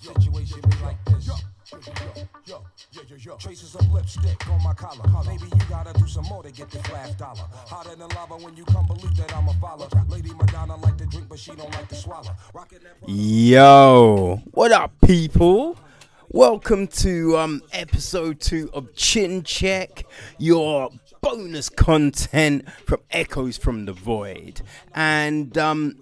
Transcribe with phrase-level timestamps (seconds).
[0.00, 1.30] situation be like this.
[3.38, 5.08] Traces of lipstick on my collar.
[5.26, 7.44] Maybe you gotta do some more to get this last dollar.
[7.66, 9.88] Hotter than lava when you come believe that I'm a follower.
[10.08, 12.34] Lady Madonna like to drink, but she don't like to swallow.
[13.06, 15.76] Yo, what up, people?
[16.30, 20.04] Welcome to um episode two of Chin Check,
[20.38, 20.90] your
[21.20, 24.62] bonus content from Echoes from the Void.
[24.94, 25.96] And um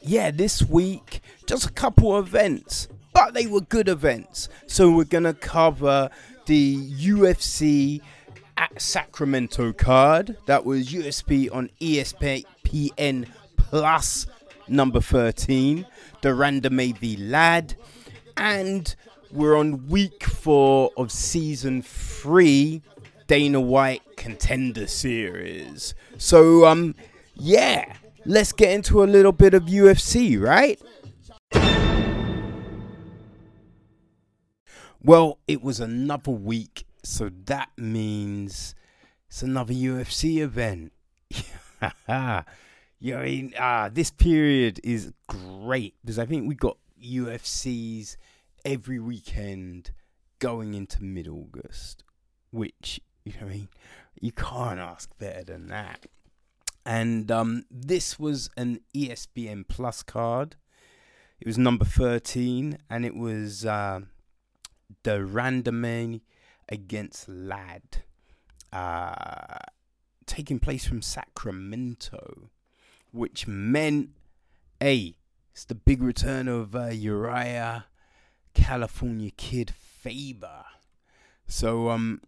[0.00, 2.88] yeah, this week just a couple of events,
[3.24, 4.48] but they were good events.
[4.66, 6.10] So we're gonna cover
[6.46, 8.00] the UFC
[8.56, 10.36] at Sacramento card.
[10.46, 14.26] That was USP on ESPN Plus
[14.66, 15.86] number 13,
[16.22, 17.76] the Randamie v Ladd.
[18.36, 18.92] And
[19.30, 22.82] we're on week four of season three,
[23.28, 25.94] Dana White Contender Series.
[26.18, 26.96] So, um,
[27.34, 27.84] yeah,
[28.26, 30.80] let's get into a little bit of UFC, right?
[35.04, 38.76] Well, it was another week, so that means
[39.26, 40.92] it's another UFC event.
[41.28, 41.42] you
[43.12, 48.16] know, I mean, ah, this period is great because I think we got UFCs
[48.64, 49.90] every weekend
[50.38, 52.04] going into mid August,
[52.52, 53.68] which you know, I mean,
[54.20, 56.06] you can't ask better than that.
[56.86, 60.54] And um, this was an ESPN Plus card.
[61.40, 63.66] It was number thirteen, and it was.
[63.66, 64.02] Uh,
[65.02, 66.20] the Randamie
[66.68, 68.02] against Ladd,
[68.72, 69.58] uh,
[70.26, 72.50] taking place from Sacramento,
[73.10, 74.10] which meant,
[74.82, 75.14] a,
[75.52, 77.86] it's the big return of uh, Uriah,
[78.54, 80.64] California Kid Faber.
[81.46, 82.22] So, um,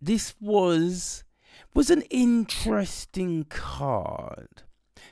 [0.00, 1.24] this was
[1.74, 4.62] was an interesting card.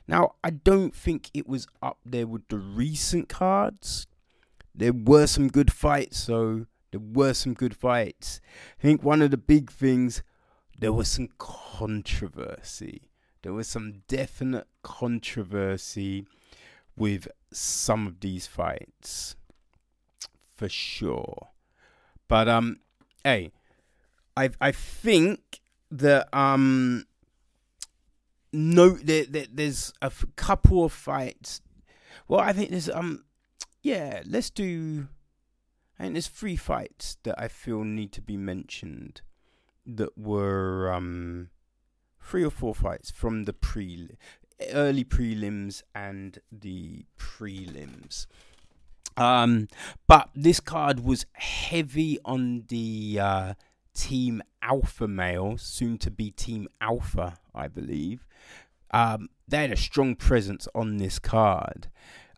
[0.08, 4.06] Now, I don't think it was up there with the recent cards
[4.76, 8.40] there were some good fights, so there were some good fights.
[8.78, 10.22] I think one of the big things,
[10.78, 13.10] there was some controversy.
[13.42, 16.26] There was some definite controversy
[16.96, 19.36] with some of these fights,
[20.54, 21.48] for sure.
[22.28, 22.80] But um,
[23.24, 23.52] hey,
[24.36, 25.60] I I think
[25.90, 27.06] that um,
[28.52, 31.60] no, there, there there's a couple of fights.
[32.26, 33.25] Well, I think there's um
[33.86, 35.06] yeah, let's do.
[35.96, 39.20] I think there's three fights that I feel need to be mentioned
[39.86, 41.50] that were um
[42.20, 44.08] three or four fights from the pre
[44.72, 48.26] early prelims and the prelims.
[49.16, 49.68] Um,
[50.08, 53.54] but this card was heavy on the uh,
[53.94, 58.26] team alpha male, soon to be team alpha, I believe.
[58.90, 61.88] Um, they had a strong presence on this card.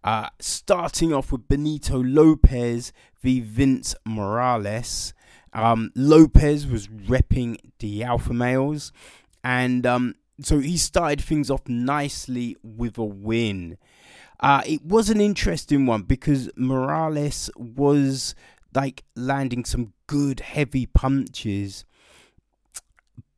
[0.05, 5.13] Uh, starting off with Benito Lopez v Vince Morales.
[5.53, 8.93] Um, Lopez was repping the alpha males,
[9.43, 13.77] and um, so he started things off nicely with a win.
[14.41, 18.35] Uh, it was an interesting one because Morales was
[18.75, 21.85] like landing some good heavy punches.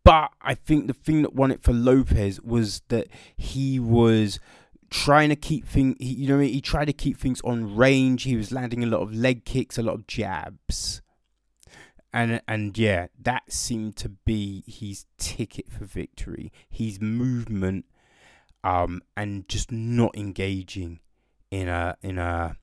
[0.04, 3.06] But I think the thing that won it for Lopez was that
[3.36, 4.40] he was
[4.90, 8.24] trying to keep things you know he tried to keep things on range.
[8.24, 11.02] He was landing a lot of leg kicks a lot of jabs.
[12.12, 17.84] And and yeah that seemed to be his ticket for victory his movement
[18.64, 20.98] um and just not engaging
[21.52, 22.56] in a in a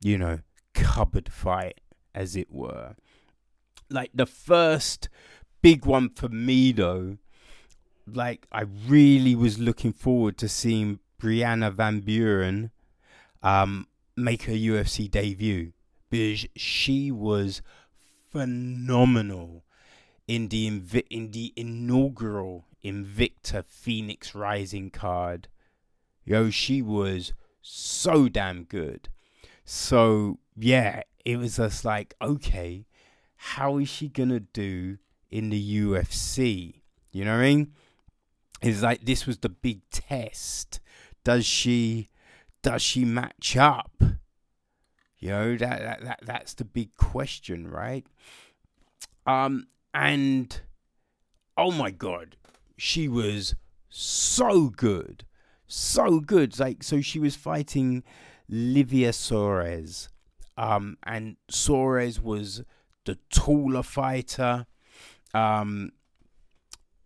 [0.00, 0.40] you know
[0.74, 1.80] cupboard fight
[2.14, 2.96] as it were.
[3.88, 5.08] Like the first
[5.62, 7.18] big one for me though
[8.06, 12.70] like I really was looking forward to seeing Brianna Van Buren
[13.42, 13.86] um,
[14.16, 15.72] make her UFC debut
[16.10, 17.62] because she was
[18.30, 19.64] phenomenal
[20.26, 20.66] in the
[21.10, 25.48] in the inaugural Invicta Phoenix Rising card.
[26.24, 27.32] Yo, she was
[27.62, 29.08] so damn good.
[29.64, 32.86] So yeah, it was just like, okay,
[33.36, 34.98] how is she gonna do
[35.30, 36.82] in the UFC?
[37.12, 37.72] You know what I mean?
[38.60, 40.80] It's like this was the big test
[41.28, 42.08] does she
[42.62, 44.02] does she match up?
[45.18, 48.06] You know that, that that that's the big question, right?
[49.26, 50.58] Um, and
[51.54, 52.36] oh my god,
[52.78, 53.54] she was
[53.90, 55.26] so good,
[55.66, 56.58] so good.
[56.58, 58.04] Like so, she was fighting
[58.48, 60.08] Livia Soares.
[60.56, 62.62] Um, and Soares was
[63.04, 64.64] the taller fighter.
[65.34, 65.92] Um,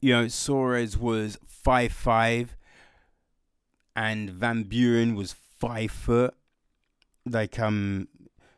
[0.01, 2.57] you know, Soares was five five,
[3.95, 6.35] and Van Buren was five foot.
[7.25, 8.09] Like um,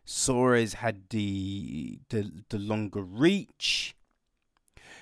[0.07, 3.95] Soares had the the the longer reach,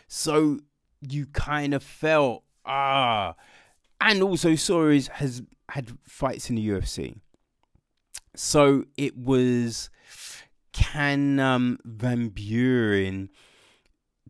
[0.09, 0.61] so
[1.01, 3.35] you kind of felt ah,
[4.01, 7.21] and also Soares has had fights in the UFC,
[8.35, 9.91] so it was
[10.73, 13.31] can um, Van Buren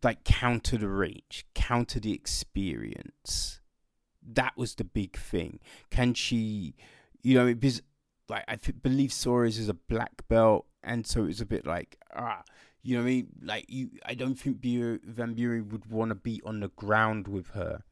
[0.02, 3.60] like counter the reach, counter the experience.
[4.26, 5.60] That was the big thing.
[5.90, 6.74] Can she,
[7.22, 7.82] you know, because
[8.28, 11.98] like I th- believe Soares is a black belt, and so it's a bit like
[12.14, 12.42] ah,
[12.82, 13.28] you know I mean?
[13.42, 17.50] Like you, I don't think Van Buren would want to be on the ground with
[17.50, 17.82] her.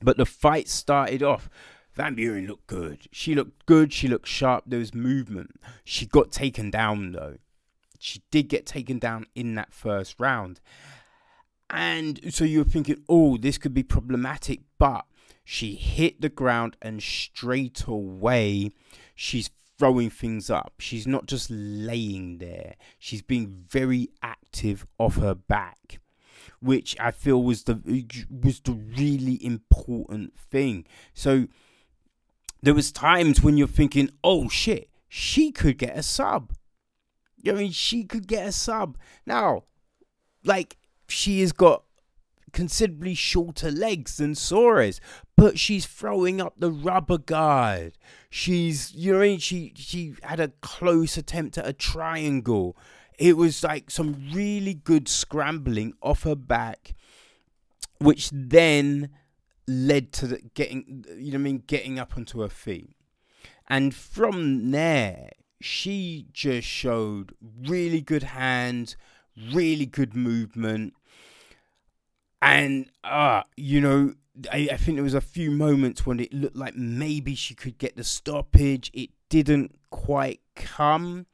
[0.00, 1.50] But the fight started off.
[1.92, 3.08] Van Buren looked good.
[3.10, 3.92] She looked good.
[3.92, 4.64] She looked sharp.
[4.66, 5.60] There was movement.
[5.84, 7.38] She got taken down though.
[7.98, 10.60] She did get taken down in that first round.
[11.68, 14.60] And so you're thinking, oh, this could be problematic.
[14.78, 15.04] But
[15.50, 18.70] she hit the ground and straight away
[19.14, 19.48] she's
[19.78, 20.74] throwing things up.
[20.78, 22.74] She's not just laying there.
[22.98, 26.00] She's being very active off her back,
[26.60, 27.80] which I feel was the
[28.30, 30.84] was the really important thing.
[31.14, 31.46] So
[32.62, 36.52] there was times when you're thinking, "Oh shit, she could get a sub."
[37.46, 38.98] I mean, she could get a sub.
[39.24, 39.64] Now,
[40.44, 40.76] like
[41.08, 41.84] she has got
[42.52, 45.00] considerably shorter legs than Soares,
[45.36, 47.98] but she's throwing up the rubber guard.
[48.30, 52.76] She's, you know, she she had a close attempt at a triangle.
[53.18, 56.94] It was like some really good scrambling off her back,
[57.98, 59.10] which then
[59.66, 62.96] led to the getting, you know, I mean, getting up onto her feet,
[63.68, 65.30] and from there
[65.60, 68.96] she just showed really good hands,
[69.52, 70.94] really good movement
[72.40, 74.14] and uh you know
[74.52, 77.76] I, I think there was a few moments when it looked like maybe she could
[77.76, 78.88] get the stoppage.
[78.94, 81.26] It didn't quite come.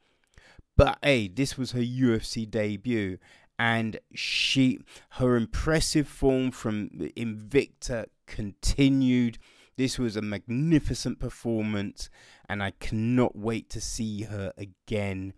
[0.75, 3.17] But hey this was her ufc debut.
[3.57, 4.79] And she
[5.11, 9.37] her impressive form from invicta continued.
[9.77, 12.09] This was a magnificent performance.
[12.49, 15.33] And i cannot wait to see her again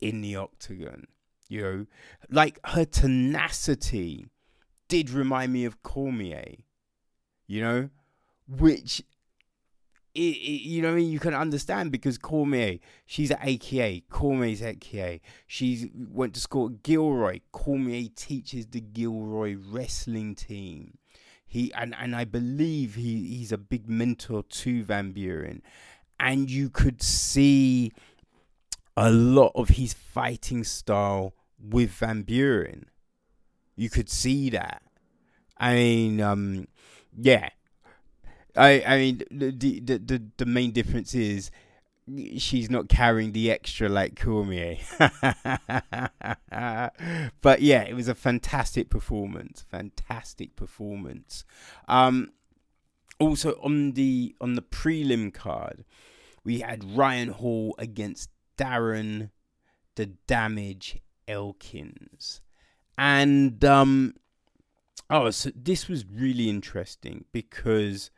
[0.00, 1.06] in the octagon
[1.48, 1.86] you know.
[2.30, 4.26] Like her tenacity
[4.88, 6.56] did remind me of Cormier,
[7.46, 7.90] you know,
[8.48, 9.02] which
[10.14, 14.62] it, it, you know, I mean, you can understand because Cormier, she's at AKA, Cormier's
[14.62, 15.20] at AKA.
[15.46, 17.40] She went to school at Gilroy.
[17.52, 20.98] Cormier teaches the Gilroy wrestling team.
[21.46, 25.62] He and and I believe he he's a big mentor to Van Buren,
[26.20, 27.92] and you could see
[28.96, 32.87] a lot of his fighting style with Van Buren.
[33.78, 34.82] You could see that.
[35.56, 36.66] I mean, um,
[37.16, 37.50] yeah.
[38.56, 41.52] I I mean the, the the the main difference is
[42.38, 44.78] she's not carrying the extra like Cormier.
[47.40, 49.64] but yeah, it was a fantastic performance.
[49.70, 51.44] Fantastic performance.
[51.86, 52.32] Um,
[53.20, 55.84] also on the on the prelim card,
[56.42, 59.30] we had Ryan Hall against Darren
[59.94, 60.98] the Damage
[61.28, 62.40] Elkins
[62.98, 64.14] and um,
[65.08, 68.10] oh, so this was really interesting because,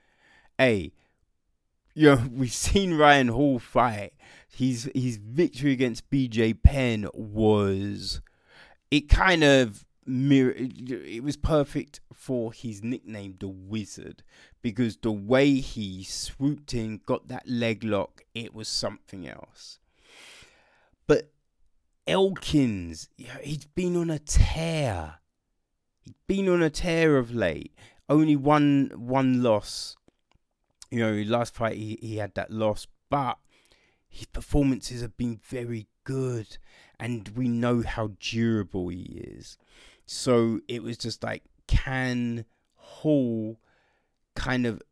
[0.58, 0.90] a,
[1.94, 4.14] you know, we've seen Ryan Hall fight.
[4.49, 8.22] His his victory against BJ Penn was,
[8.90, 10.54] it kind of mirror.
[10.56, 14.22] It was perfect for his nickname, the Wizard,
[14.62, 19.78] because the way he swooped in, got that leg lock, it was something else.
[21.06, 21.30] But
[22.10, 25.14] Elkins, he's been on a tear.
[26.00, 27.72] He's been on a tear of late.
[28.08, 29.96] Only one one loss.
[30.90, 33.38] You know, last fight he, he had that loss, but
[34.08, 36.58] his performances have been very good,
[36.98, 39.56] and we know how durable he is.
[40.04, 43.60] So it was just like, can Hall
[44.34, 44.82] kind of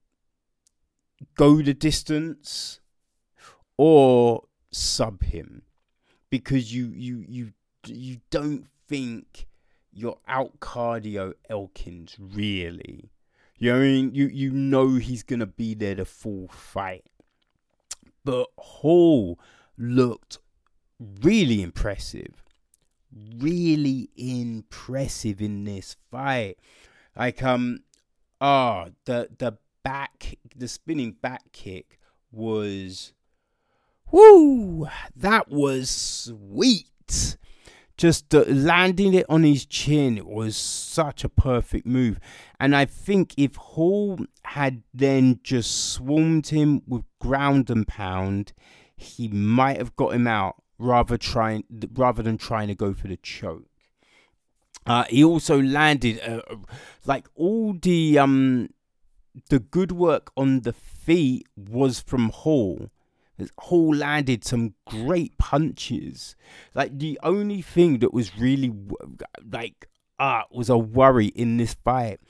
[1.34, 2.78] go the distance
[3.76, 5.62] or sub him?
[6.30, 7.52] Because you you you
[7.86, 9.46] you don't think
[9.92, 13.10] you're out cardio Elkins really.
[13.58, 14.14] You know I mean?
[14.14, 17.04] You you know he's gonna be there the full fight.
[18.24, 19.38] But Hall
[19.76, 20.38] looked
[21.22, 22.42] really impressive.
[23.38, 26.58] Really impressive in this fight.
[27.16, 27.80] Like um
[28.40, 31.98] ah oh, the the back the spinning back kick
[32.30, 33.12] was
[34.10, 34.88] Woo!
[35.14, 37.36] That was sweet.
[37.96, 42.20] Just uh, landing it on his chin was such a perfect move.
[42.60, 48.52] And I think if Hall had then just swarmed him with ground and pound,
[48.96, 53.16] he might have got him out rather trying rather than trying to go for the
[53.16, 53.66] choke.
[54.86, 56.40] Uh, he also landed uh,
[57.04, 58.68] like all the um
[59.50, 62.90] the good work on the feet was from Hall.
[63.58, 66.36] Hall landed some great punches.
[66.74, 68.72] Like the only thing that was really
[69.50, 72.20] like ah was a worry in this fight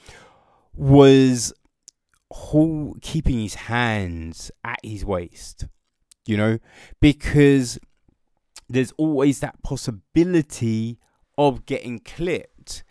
[0.75, 1.53] was
[2.31, 5.67] Hall keeping his hands at his waist.
[6.27, 6.59] You know,
[7.01, 7.79] because
[8.69, 10.99] there's always that possibility
[11.39, 12.85] of getting clipped.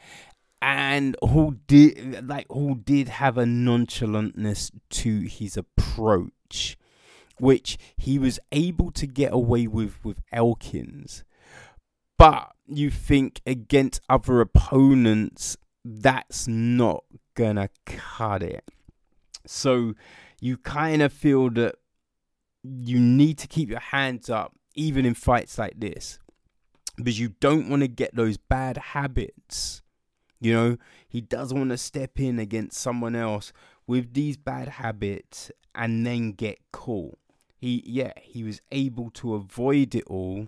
[0.59, 6.77] And Hall did like Hall did have a nonchalantness to his approach,
[7.39, 11.23] which he was able to get away with with Elkins.
[12.17, 17.03] But you think against other opponents, that's not
[17.35, 18.63] gonna cut it.
[19.45, 19.93] So
[20.41, 21.75] you kind of feel that
[22.63, 26.19] you need to keep your hands up even in fights like this
[26.97, 29.81] because you don't want to get those bad habits.
[30.39, 30.77] You know,
[31.07, 33.53] he doesn't want to step in against someone else
[33.85, 37.17] with these bad habits and then get caught.
[37.57, 40.47] He yeah, he was able to avoid it all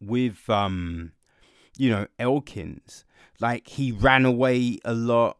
[0.00, 1.12] with um
[1.76, 3.04] you know, Elkins.
[3.40, 5.38] Like he ran away a lot,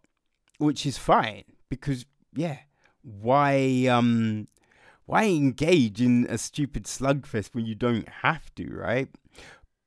[0.58, 2.58] which is fine because yeah,
[3.02, 4.48] why um
[5.06, 9.08] why engage in a stupid slugfest when you don't have to, right?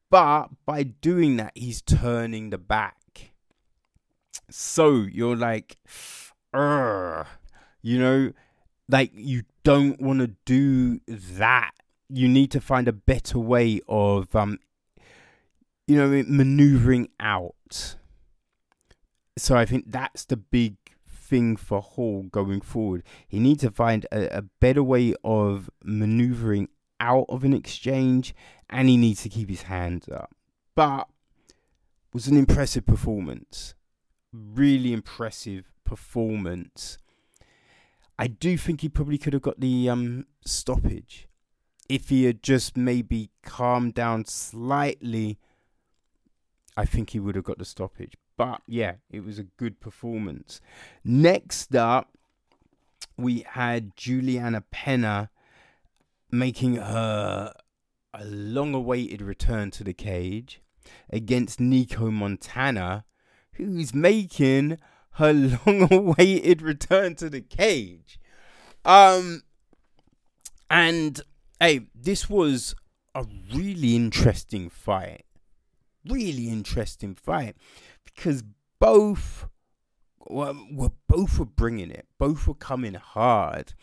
[0.10, 3.32] But by doing that, he's turning the back.
[4.50, 5.78] So you're like,
[6.52, 8.34] you know,
[8.88, 11.72] like you don't want to do that.
[12.10, 14.58] You need to find a better way of, um,
[15.88, 17.96] you know, maneuvering out.
[19.38, 23.04] So I think that's the big thing for Hall going forward.
[23.28, 28.34] He needs to find a, a better way of maneuvering out of an exchange
[28.72, 30.32] and he needs to keep his hands up.
[30.74, 31.08] But
[32.12, 33.76] was an impressive performance.
[34.34, 36.98] Really impressive performance.
[38.20, 41.30] I do think he probably could have got the um, stoppage
[41.88, 45.40] if he had just maybe calmed down slightly.
[46.76, 48.16] I think he would have got the stoppage.
[48.36, 50.60] But yeah, it was a good performance.
[51.02, 52.10] Next up,
[53.18, 55.30] we had Julianna Peña
[56.30, 57.54] making her
[58.14, 60.62] a long awaited return to the cage
[61.10, 63.06] against Nico Montana,
[63.54, 64.78] who's making
[65.14, 65.34] her
[65.66, 68.20] long awaited return to the cage.
[68.86, 69.44] Um
[70.70, 71.22] and
[71.60, 72.76] hey, this was
[73.16, 75.26] a really interesting fight.
[76.06, 77.56] Really interesting fight
[78.06, 78.44] because
[78.80, 79.48] both
[80.28, 82.08] were, were both were bringing it.
[82.18, 83.74] Both were coming hard.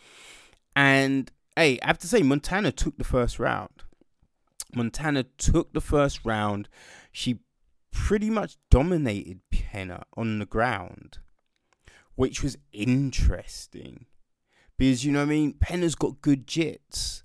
[0.75, 3.83] And hey, I have to say, Montana took the first round.
[4.75, 6.69] Montana took the first round.
[7.11, 7.39] She
[7.97, 11.17] pretty much dominated Peña on the ground,
[12.15, 14.05] which was interesting
[14.77, 15.53] because you know what I mean.
[15.53, 17.23] Peña's got good jits,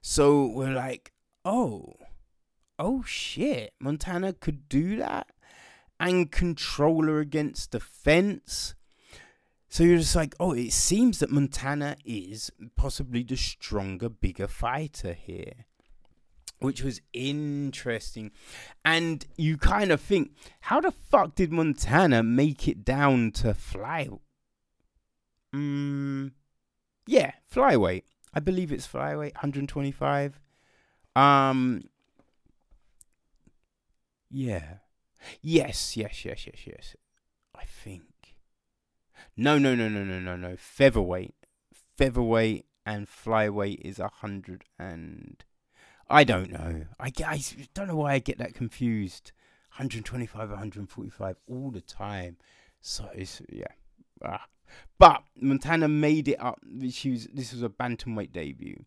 [0.00, 1.12] so we're like,
[1.44, 1.96] oh,
[2.78, 5.26] oh shit, Montana could do that
[6.00, 8.74] and control her against the fence.
[9.68, 15.14] So you're just like, oh, it seems that Montana is possibly the stronger, bigger fighter
[15.14, 15.66] here.
[16.62, 18.30] Which was interesting.
[18.84, 24.08] And you kind of think, how the fuck did Montana make it down to fly?
[25.54, 26.32] Mm,
[27.06, 28.04] yeah, flyweight.
[28.34, 30.40] I believe it's flyweight, 125.
[31.14, 31.82] Um,
[34.30, 34.74] yeah.
[35.40, 36.96] Yes, yes, yes, yes, yes.
[37.54, 38.02] I think.
[39.36, 40.56] No, no, no, no, no, no, no.
[40.56, 41.34] Featherweight,
[41.96, 45.44] featherweight, and flyweight is a hundred and.
[46.12, 46.84] I don't know.
[47.00, 47.42] I, I
[47.72, 49.32] don't know why I get that confused.
[49.72, 52.36] 125, 145 all the time.
[52.82, 53.64] So it's yeah.
[54.22, 54.46] Ah.
[54.98, 56.60] But Montana made it up.
[56.90, 58.84] She was this was a bantamweight debut,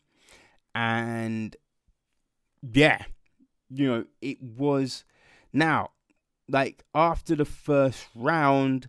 [0.73, 1.55] and
[2.61, 3.03] yeah,
[3.69, 5.03] you know it was.
[5.51, 5.91] Now
[6.47, 8.87] like after the first round,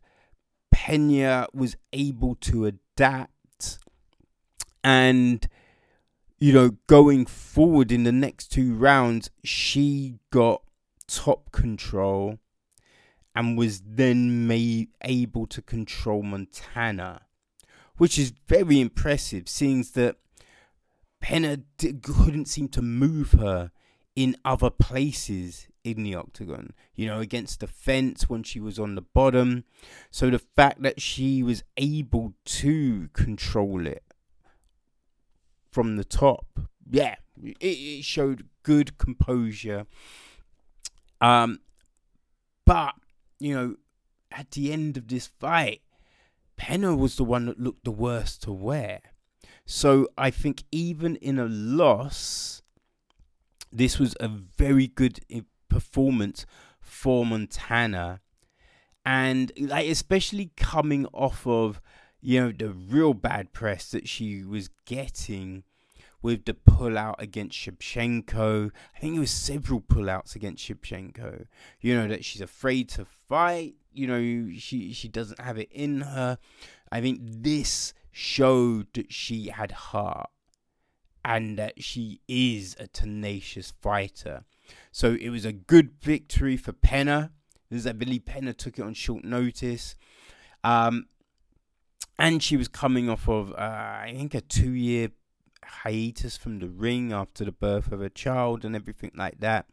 [0.74, 3.78] Peña was able to adapt
[4.84, 5.48] and
[6.38, 10.62] you know going forward in the next two rounds she got
[11.06, 12.38] top control
[13.34, 17.22] and was then made able to control Montana
[17.96, 20.16] which is very impressive seeing that
[21.22, 21.62] Peña
[22.02, 23.70] couldn't seem to move her
[24.14, 28.94] in other places in the octagon, you know, against the fence when she was on
[28.94, 29.64] the bottom.
[30.10, 34.05] So the fact that she was able to control it
[35.76, 36.46] from the top,
[36.90, 39.84] yeah, it, it showed good composure.
[41.20, 41.60] Um,
[42.64, 42.94] but
[43.38, 43.76] you know,
[44.32, 45.82] at the end of this fight,
[46.58, 49.02] Peña was the one that looked the worst to wear.
[49.66, 52.62] So I think even in a loss,
[53.70, 55.20] this was a very good
[55.68, 56.46] performance
[56.80, 58.22] for Montana.
[59.04, 61.82] And like especially coming off of,
[62.20, 65.64] you know, the real bad press that she was getting
[66.22, 68.70] with the pullout against Shevchenko.
[68.96, 71.46] I think it was several pullouts against Shevchenko.
[71.80, 73.74] You know, that she's afraid to fight.
[73.92, 76.38] You know, she she doesn't have it in her.
[76.90, 80.30] I think this showed that she had heart
[81.24, 84.44] and that she is a tenacious fighter.
[84.92, 87.30] So it was a good victory for Peña.
[87.68, 89.96] Because I believe Peña took it on short notice.
[90.62, 91.06] Um,
[92.18, 95.10] and she was coming off of, uh, I think, a two year
[95.62, 99.66] hiatus from the ring after the birth of a child and everything like that.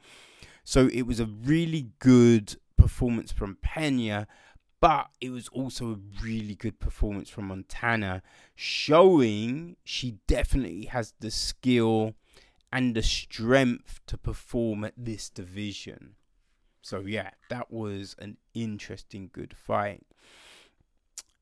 [0.63, 4.27] So it was a really good performance from Peña,
[4.79, 8.21] but it was also a really good performance from Montana,
[8.55, 12.13] showing she definitely has the skill
[12.71, 16.15] and the strength to perform at this division.
[16.81, 20.03] So yeah, that was an interesting good fight.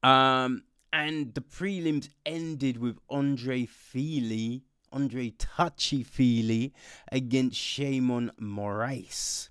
[0.03, 6.74] Um and the prelims ended with Andre Fili, Andre Touchy Fili
[7.12, 9.50] against Sheymon Moraes.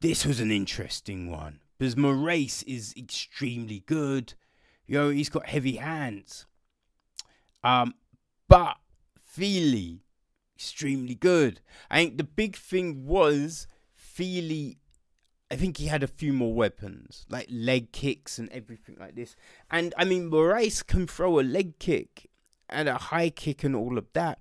[0.00, 4.34] This was an interesting one because Moraes is extremely good.
[4.88, 6.46] Know, he's got heavy hands.
[7.64, 7.94] Um,
[8.48, 8.76] but
[9.18, 10.02] Fili,
[10.54, 11.60] extremely good.
[11.90, 14.78] I think the big thing was Fili.
[15.50, 19.36] I think he had a few more weapons, like leg kicks and everything like this.
[19.70, 22.28] And I mean, Moraes can throw a leg kick
[22.68, 24.40] and a high kick and all of that.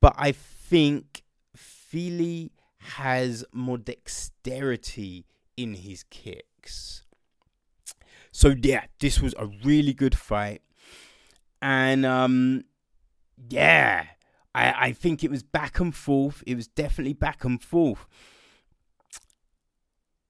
[0.00, 1.22] But I think
[1.54, 7.04] Fili has more dexterity in his kicks.
[8.32, 10.62] So yeah, this was a really good fight.
[11.60, 12.64] And um
[13.48, 14.06] yeah,
[14.54, 16.42] I I think it was back and forth.
[16.46, 18.06] It was definitely back and forth.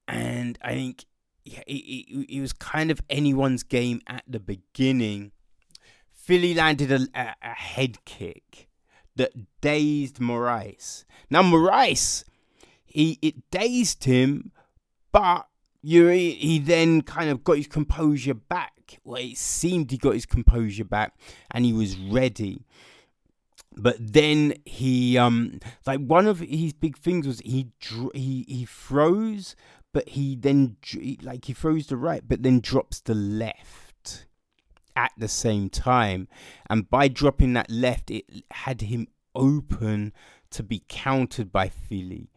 [0.07, 1.05] And I think
[1.45, 5.33] yeah, it, it, it was kind of anyone's game at the beginning.
[6.11, 8.69] Fili landed a, a, a head kick
[9.17, 11.05] that dazed Moraes.
[11.31, 12.25] Now Moraes,
[12.85, 14.53] he it dazed him,
[15.13, 15.47] but
[15.83, 18.73] you he then kind of got his composure back.
[19.05, 21.15] Well, it seemed he got his composure back,
[21.51, 22.65] and he was ready.
[23.77, 27.69] But then he um like one of his big things was he
[28.15, 29.57] he he froze,
[29.95, 30.77] but he then
[31.23, 34.27] like he froze the right, but then drops the left
[34.97, 36.29] at the same time,
[36.69, 40.13] and by dropping that left, it had him open
[40.51, 42.31] to be countered by Fili,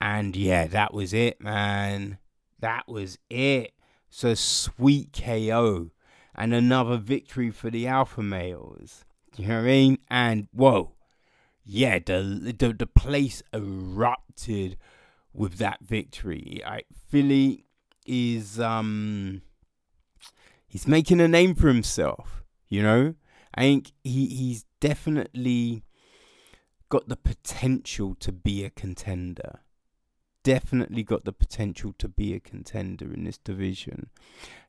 [0.00, 2.18] And yeah, that was it, man.
[2.58, 3.72] That was it.
[4.08, 5.90] So sweet KO
[6.34, 9.04] and another victory for the alpha males.
[9.36, 9.98] You know what I mean?
[10.08, 10.94] And whoa,
[11.64, 14.76] yeah, the the, the place erupted
[15.32, 16.62] with that victory.
[16.64, 17.64] I, Fili
[18.06, 19.42] is um
[20.66, 22.42] he's making a name for himself.
[22.68, 23.14] You know,
[23.54, 25.84] I think he he's definitely
[26.88, 29.60] got the potential to be a contender
[30.42, 34.10] definitely got the potential to be a contender in this division.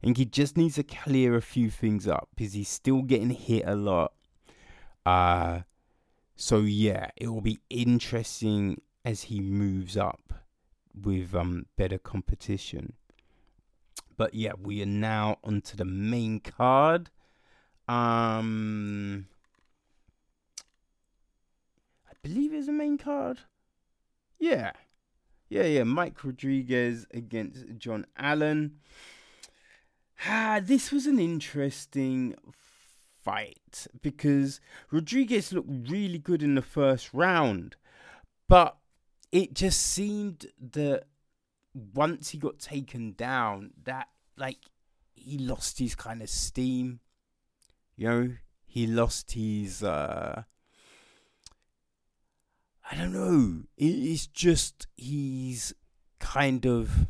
[0.02, 3.30] I think he just needs to clear a few things up because he's still getting
[3.30, 4.14] hit a lot.
[5.06, 5.62] Uh
[6.36, 10.34] so yeah, it will be interesting as he moves up
[11.00, 12.94] with um better competition.
[14.18, 17.10] But yeah, we are now onto the main card.
[17.88, 19.28] Um
[22.10, 23.40] I believe it's a main card.
[24.40, 24.72] Yeah.
[25.50, 28.78] Yeah, yeah, Mike Rodriguez against John Allen.
[30.26, 32.36] Ah, this was an interesting
[33.24, 37.76] fight because Rodriguez looked really good in the first round,
[38.48, 38.78] but
[39.32, 41.04] it just seemed that
[41.74, 44.60] once he got taken down, that like
[45.14, 47.00] he lost his kind of steam.
[47.96, 48.34] You know,
[48.66, 50.44] he lost his uh
[52.92, 53.64] I don't know.
[53.78, 55.74] It's just he's
[56.20, 57.08] kind of.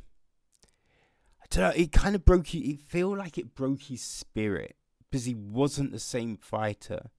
[1.41, 1.83] I don't know.
[1.83, 2.53] It kind of broke.
[2.53, 4.75] It feel like it broke his spirit
[5.09, 7.09] because he wasn't the same fighter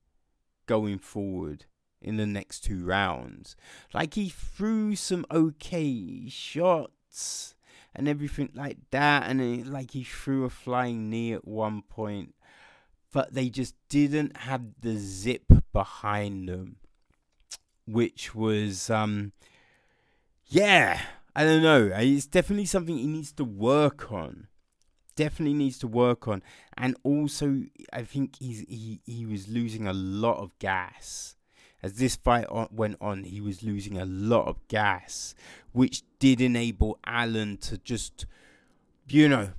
[0.67, 1.67] going forward
[2.05, 3.57] in the next two rounds.
[3.93, 7.55] Like he threw some okay shots
[7.95, 12.35] and everything like that, and it, like he threw a flying knee at one point,
[13.12, 16.77] but they just didn't have the zip behind them,
[17.87, 19.33] which was um,
[20.47, 21.01] yeah,
[21.37, 21.91] I don't know.
[21.95, 24.49] It's definitely something he needs to work on
[25.17, 26.43] definitely needs to work on.
[26.77, 31.37] And also, I think he's he he was losing a lot of gas
[31.83, 33.25] as this fight on, went on.
[33.25, 35.35] He was losing a lot of gas,
[35.73, 38.27] which did enable Allen to just,
[39.09, 39.51] you know,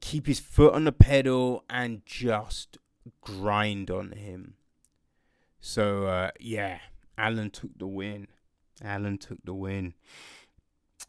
[0.00, 2.78] keep his foot on the pedal and just
[3.20, 4.54] grind on him.
[5.60, 6.78] So uh, yeah,
[7.16, 8.28] Allen took the win.
[8.82, 9.94] Allen took the win.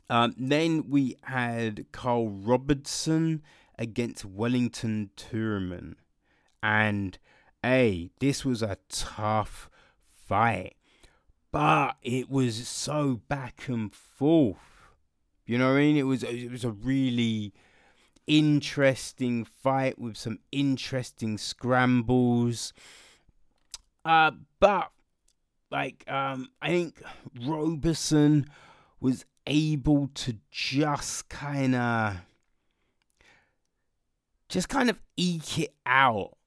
[0.10, 3.41] Um, then we had Karl Roberson
[3.77, 5.95] against Wellington Turman.
[6.62, 7.17] And
[7.63, 9.69] hey, this was a tough
[10.31, 10.75] fight.
[11.51, 14.55] But it was so back and forth.
[15.45, 15.97] You know what I mean?
[15.97, 17.53] It was it was a really
[18.27, 22.71] interesting fight with some interesting scrambles.
[24.05, 24.91] Uh but
[25.69, 27.03] like um I think
[27.45, 28.47] Roberson
[29.01, 32.15] was able to just kind of
[34.47, 36.37] just kind of eke it out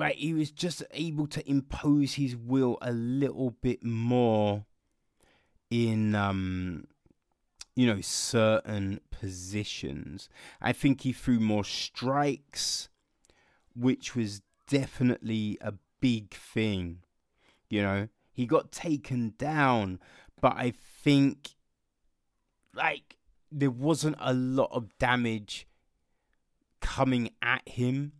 [0.00, 4.64] right he was just able to impose his will a little bit more
[5.70, 6.84] in um
[7.76, 10.28] you know certain positions
[10.60, 12.88] i think he threw more strikes
[13.74, 16.98] which was definitely a big thing
[17.68, 19.98] you know he got taken down
[20.40, 21.50] but i think
[22.74, 23.16] like
[23.52, 25.66] there wasn't a lot of damage
[26.80, 28.12] coming at him.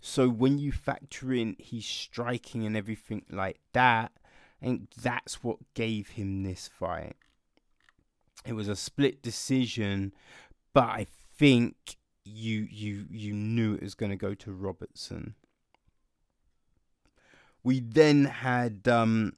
[0.00, 4.12] So when you factor in he's striking and everything like that,
[4.62, 7.16] I think that's what gave him this fight.
[8.44, 10.12] It was a split decision,
[10.72, 11.06] but I
[11.36, 15.34] think you you you knew it was going to go to Roberson.
[17.64, 19.34] We then had um,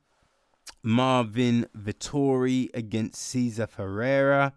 [0.83, 4.53] Marvin Vettori against Cesar Ferreira,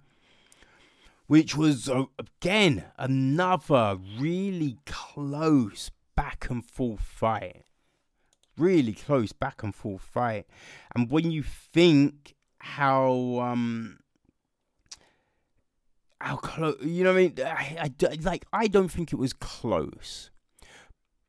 [1.33, 7.63] which was uh, again another really close back and forth fight.
[8.55, 10.45] Really close back and forth fight.
[10.93, 13.97] And when you think how um
[16.21, 19.33] how close you know what I mean I, I, like I don't think it was
[19.33, 20.29] close.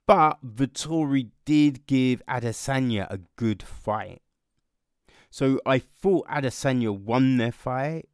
[0.07, 4.21] But Vettori did give Adesanya a good fight.
[5.31, 8.07] So I thought Adesanya won their fight.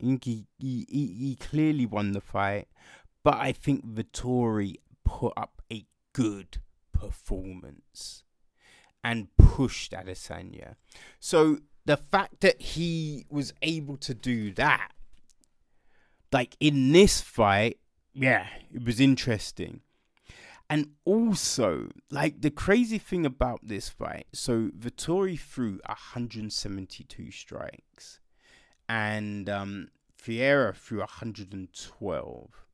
[0.00, 2.68] He, he, he, he clearly won the fight.
[3.22, 6.58] But I think Vettori put up a good
[6.92, 8.24] performance
[9.04, 10.74] and pushed Adesanya.
[11.18, 14.92] So the fact that he was able to do that,
[16.32, 17.78] like in this fight,
[18.12, 19.80] yeah, it was interesting.
[20.68, 28.19] And also, like the crazy thing about this fight, so Vettori threw 172 strikes,
[28.90, 32.64] and um, Ferreira threw 112.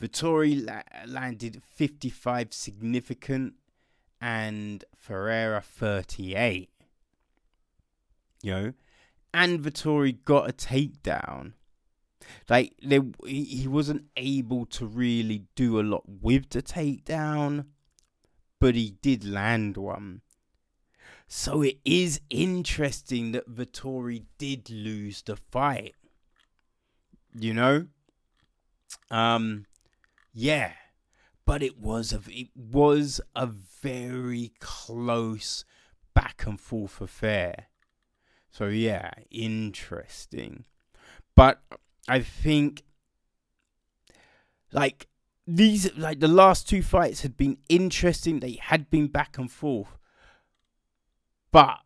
[0.00, 3.52] Vettori la- landed 55 significant,
[4.18, 6.70] and Ferreira 38.
[8.42, 8.72] You know,
[9.34, 11.52] and Vettori got a takedown
[12.48, 17.66] like they, he wasn't able to really do a lot with the takedown,
[18.58, 20.22] but he did land one.
[21.34, 25.94] So it is interesting that Vettori did lose the fight.
[27.34, 27.86] You know?
[29.10, 29.64] Um
[30.34, 30.72] yeah.
[31.46, 35.64] But it was a it was a very close
[36.12, 37.68] back and forth affair.
[38.50, 40.64] So yeah, interesting.
[41.34, 41.62] But
[42.08, 42.82] I think
[44.70, 45.08] like
[45.46, 48.40] these like the last two fights had been interesting.
[48.40, 49.96] They had been back and forth.
[51.52, 51.78] But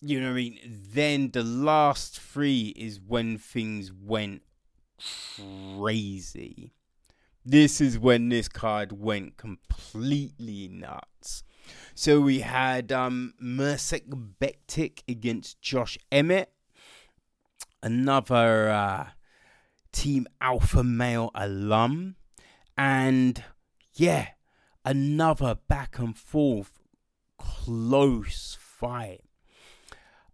[0.00, 0.58] you know what I mean?
[0.64, 4.42] Then the last three is when things went
[5.36, 6.72] crazy.
[7.44, 11.42] This is when this card went completely nuts.
[11.94, 16.52] So we had um Mirsad Bektic against Josh Emmett.
[17.82, 19.06] Another uh
[19.92, 22.16] Team Alpha Male alum.
[22.76, 23.42] And
[23.94, 24.28] yeah,
[24.84, 26.78] another back and forth
[27.38, 29.20] close fight.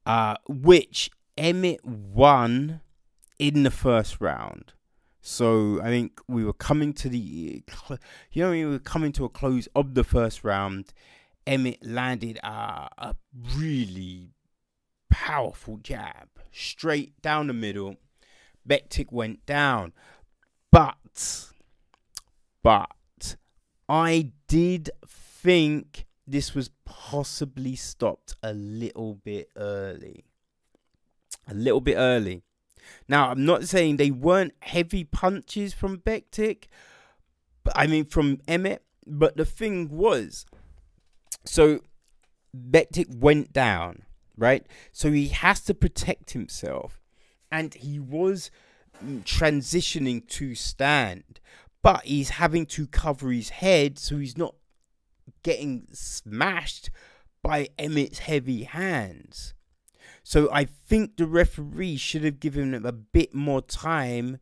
[0.06, 2.80] Uh, which Emmett won
[3.38, 4.74] in the first round.
[5.22, 7.62] So I think we were coming to the,
[8.32, 10.92] you know, we were coming to a close of the first round.
[11.46, 13.16] Emmett landed a, a
[13.56, 14.34] really
[15.08, 17.96] powerful jab straight down the middle.
[18.68, 19.92] Bektic went down.
[20.70, 21.48] But,
[22.62, 23.36] but,
[23.88, 30.24] I did think this was possibly stopped a little bit early.
[31.48, 32.42] A little bit early.
[33.08, 36.64] Now, I'm not saying they weren't heavy punches from Bektic,
[37.62, 40.46] but I mean from Emmett, but the thing was,
[41.44, 41.80] so
[42.54, 44.02] Bektic went down,
[44.36, 44.66] right?
[44.92, 47.00] So he has to protect himself,
[47.50, 48.50] and he was
[49.04, 51.40] mm, transitioning to stand,
[51.82, 54.54] but he's having to cover his head so he's not
[55.44, 56.90] getting smashed
[57.42, 59.54] by Emmett's heavy hands.
[60.24, 64.38] So I think the referee should have given him a bit more time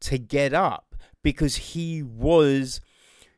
[0.00, 2.80] to get up because he was,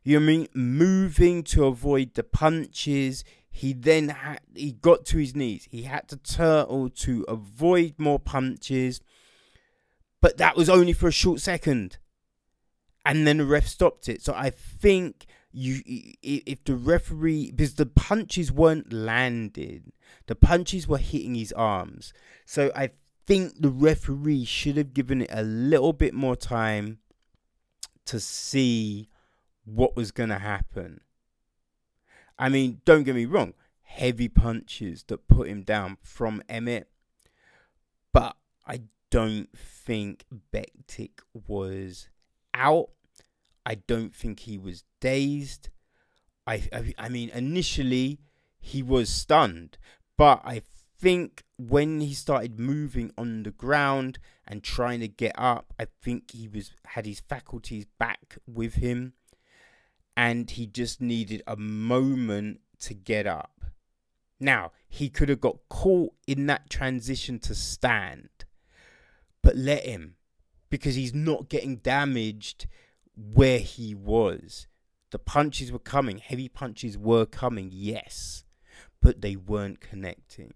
[0.02, 3.22] you know I mean, moving to avoid the punches.
[3.50, 5.68] He then had he got to his knees.
[5.70, 9.02] He had to turtle to avoid more punches.
[10.22, 11.98] But that was only for a short second.
[13.04, 14.22] And then the ref stopped it.
[14.22, 15.80] So I think you
[16.22, 19.92] if the referee because the punches weren't landed.
[20.26, 22.12] The punches were hitting his arms.
[22.44, 22.90] So i
[23.26, 26.98] think the referee should have given it a little bit more time
[28.04, 29.08] to see
[29.64, 31.00] what was going to happen.
[32.38, 33.54] I mean don't get me wrong
[33.92, 36.88] heavy punches that put him down from emmett
[38.10, 38.34] but
[38.66, 41.10] i don't think bektic
[41.46, 42.08] was
[42.54, 42.88] out
[43.64, 45.68] I don't think he was dazed.
[46.46, 48.20] I, I, I mean, initially
[48.60, 49.78] he was stunned,
[50.16, 50.62] but I
[50.98, 56.30] think when he started moving on the ground and trying to get up, I think
[56.32, 59.14] he was had his faculties back with him,
[60.16, 63.60] and he just needed a moment to get up.
[64.40, 68.28] Now he could have got caught in that transition to stand,
[69.42, 70.16] but let him
[70.70, 72.66] because he's not getting damaged
[73.16, 74.66] where he was.
[75.10, 78.44] The punches were coming, heavy punches were coming, yes,
[79.00, 80.54] but they weren't connecting.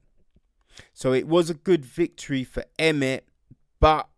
[0.92, 3.28] So it was a good victory for Emmett,
[3.80, 4.08] but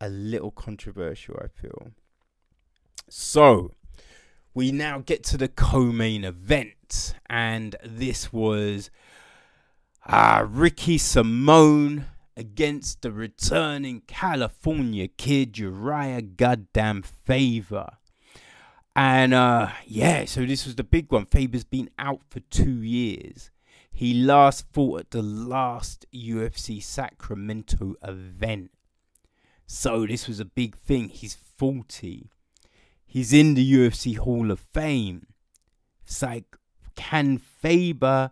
[0.00, 1.90] a little controversial, I feel.
[3.08, 3.74] So
[4.54, 8.90] we now get to the co main event, and this was
[10.06, 12.04] uh, Ricky Simón
[12.40, 17.90] against the returning California kid Uriah Goddamn Faber.
[18.96, 21.26] And uh, yeah, so this was the big one.
[21.26, 23.50] Faber's been out for two years.
[23.92, 28.70] He last fought at the last UFC Sacramento event.
[29.66, 31.10] So this was a big thing.
[31.10, 32.30] He's 40.
[33.06, 35.26] He's in the UFC Hall of Fame.
[36.06, 36.56] It's like,
[36.96, 38.30] can Faber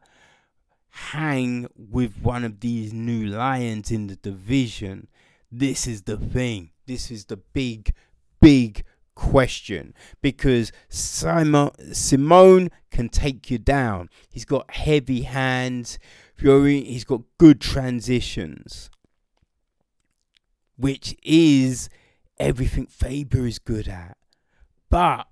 [0.98, 5.08] hang with one of these new lions in the division?
[5.50, 6.70] This is the thing.
[6.86, 7.94] This is the big,
[8.40, 8.84] big
[9.14, 14.10] question because Simon, Simón can take you down.
[14.30, 15.98] He's got heavy hands.
[16.36, 18.90] He's got good transitions,
[20.76, 21.88] which is
[22.38, 24.16] everything Faber is good at.
[24.88, 25.26] But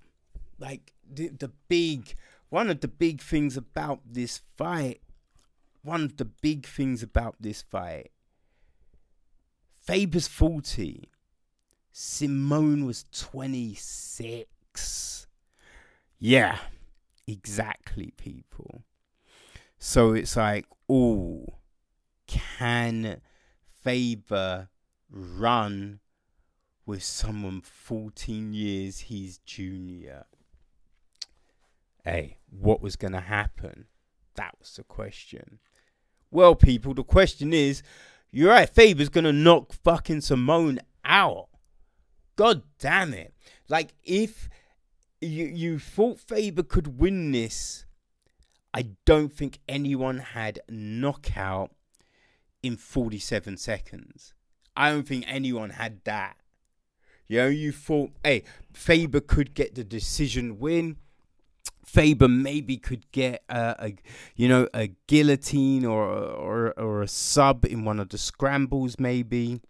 [0.59, 2.13] like the, the big
[2.49, 5.01] one of the big things about this fight
[5.87, 8.11] one of the big things about this fight.
[9.79, 11.09] Faber's 40.
[11.93, 15.27] Simón was 26.
[16.19, 16.57] Yeah,
[17.25, 18.83] exactly, people.
[19.79, 21.45] So it's like, oh,
[22.27, 23.21] can
[23.81, 24.67] Faber
[25.09, 26.01] run
[26.85, 30.25] with someone 14 years his junior?
[32.03, 33.85] Hey, what was going to happen?
[34.35, 35.59] That was the question.
[36.31, 37.81] Well, people, the question is,
[38.31, 41.47] Uriah Faber's gonna knock fucking Simón out.
[42.35, 43.33] God damn it!
[43.69, 44.49] Like if
[45.21, 47.85] you you thought Faber could win this,
[48.73, 51.71] I don't think anyone had knockout
[52.61, 54.33] in 47 seconds.
[54.75, 56.37] I don't think anyone had that.
[57.27, 60.97] You know, you thought, hey, Faber could get the decision win.
[61.87, 63.95] Faber maybe could get a, a,
[64.35, 69.61] you know a guillotine or or or a sub in one of the scrambles maybe.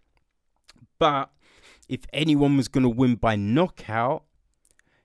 [0.98, 1.30] But
[1.88, 4.24] if anyone was going to win by knockout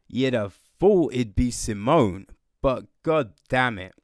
[0.09, 2.27] you'd have thought it'd be Simón.
[2.63, 3.95] But god damn it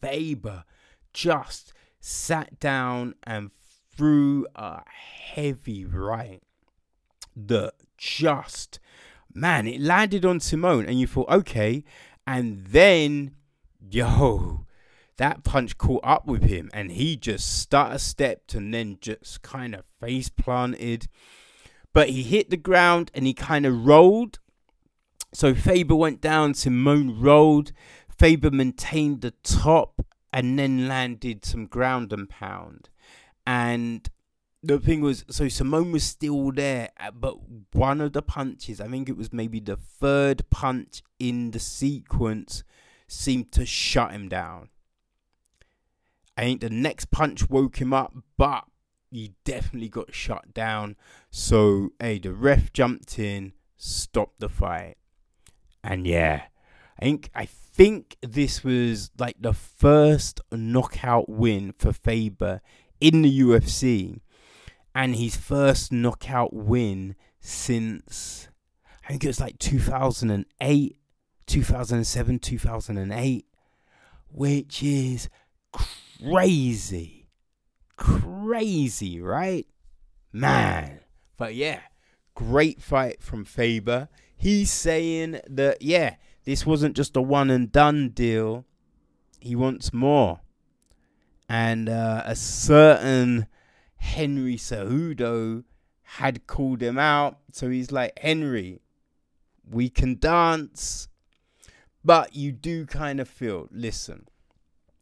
[0.00, 0.64] Faber
[1.12, 3.50] just sat down and
[3.96, 6.42] threw a heavy right
[7.34, 8.78] that just
[9.34, 11.84] man, it landed on Simón, and you thought, okay.
[12.26, 13.34] And then
[13.90, 14.66] yo,
[15.16, 19.74] that punch caught up with him and he just stutter stepped and then just kind
[19.74, 21.08] of face planted.
[21.92, 24.38] But he hit the ground and he kind of rolled.
[25.32, 27.72] So Faber went down, Simón rolled.
[28.08, 32.88] Faber maintained the top and then landed some ground and pound.
[33.46, 34.08] And
[34.66, 37.36] the thing was, so Simón was still there, uh, but
[37.72, 42.64] one of the punches, I think it was maybe the third punch in the sequence,
[43.06, 44.70] seemed to shut him down.
[46.36, 48.64] I think the next punch woke him up, but
[49.10, 50.96] he definitely got shut down.
[51.30, 54.96] So, hey, the ref jumped in, stopped the fight.
[55.84, 56.44] And yeah,
[56.98, 62.62] I think I think this was like the first knockout win for Faber
[63.00, 64.20] in the UFC
[64.94, 68.48] and his first knockout win since
[69.04, 70.96] I think it was like 2008,
[71.46, 73.46] 2007, 2008,
[74.30, 75.28] which is
[75.72, 77.28] crazy.
[77.96, 79.66] Crazy, right?
[80.32, 81.00] Man.
[81.36, 81.80] But yeah,
[82.34, 84.08] great fight from Faber.
[84.36, 88.64] He's saying that, yeah, this wasn't just a one and done deal.
[89.40, 90.40] He wants more.
[91.46, 93.46] And uh, a certain
[94.04, 95.64] Henry Cejudo
[96.02, 97.38] had called him out.
[97.52, 98.80] So he's like, Henry,
[99.68, 101.08] we can dance.
[102.04, 104.28] But you do kind of feel, listen,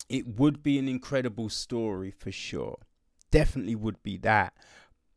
[0.09, 2.79] it would be an incredible story for sure.
[3.33, 4.55] Definitely would be that.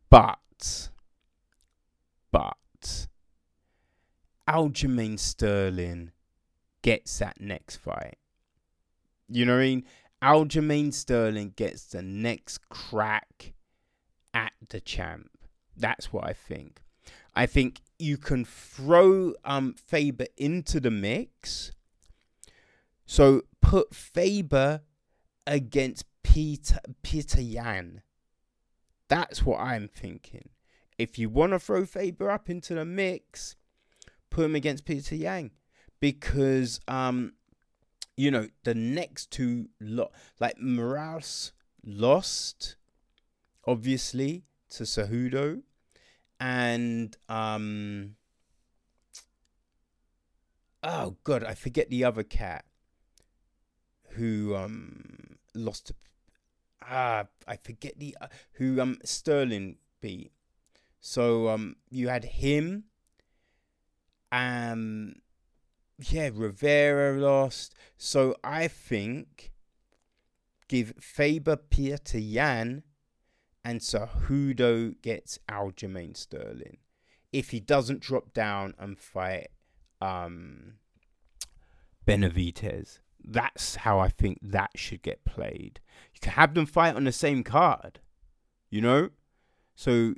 [0.09, 0.89] But,
[2.31, 3.07] but,
[4.47, 6.11] Aljamain Sterling
[6.81, 8.17] gets that next fight.
[9.29, 9.83] You know what I mean?
[10.23, 13.53] Aljamain Sterling gets the next crack
[14.35, 15.31] at the champ.
[15.75, 16.81] That's what I think.
[17.33, 21.71] I think you can throw um Faber into the mix.
[23.05, 24.81] So put Faber
[25.47, 28.01] against Peter Peter Yan.
[29.07, 30.49] That's what I'm thinking.
[30.97, 33.55] If you want to throw Faber up into the mix,
[34.29, 35.51] put him against Peter Yan
[35.99, 37.33] because um
[38.17, 41.51] you know the next two lot like Moraes
[41.83, 42.75] lost
[43.67, 45.61] obviously to Cejudo
[46.39, 48.15] and um
[50.83, 52.65] oh god I forget the other cat
[54.11, 55.95] who um lost to
[56.87, 60.31] ah I forget the uh, who um Sterling beat
[60.99, 62.85] so um you had him
[64.31, 65.15] um
[65.97, 67.73] yeah, Rivera lost.
[67.97, 69.51] So I think
[70.67, 72.83] give Faber Peter Yan
[73.65, 76.77] and Cejudo gets Aljamain Sterling.
[77.33, 79.47] If he doesn't drop down and fight
[79.99, 80.75] um,
[82.07, 85.81] Benavidez, that's how I think that should get played.
[86.13, 87.99] You can have them fight on the same card,
[88.69, 89.09] you know?
[89.75, 90.13] So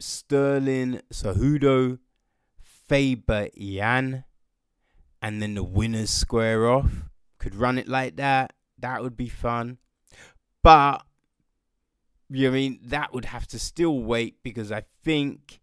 [0.00, 1.98] Sterling, Cejudo,
[2.58, 4.24] Faber, Yan
[5.20, 7.04] and then the winners square off.
[7.38, 8.54] Could run it like that.
[8.78, 9.78] That would be fun.
[10.62, 11.04] But
[12.32, 15.60] you know I mean that would have to still wait because I think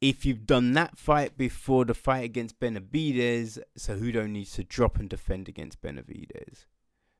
[0.00, 5.10] if you've done that fight before the fight against Benavidez, Cejudo needs to drop and
[5.10, 6.64] defend against Benavidez.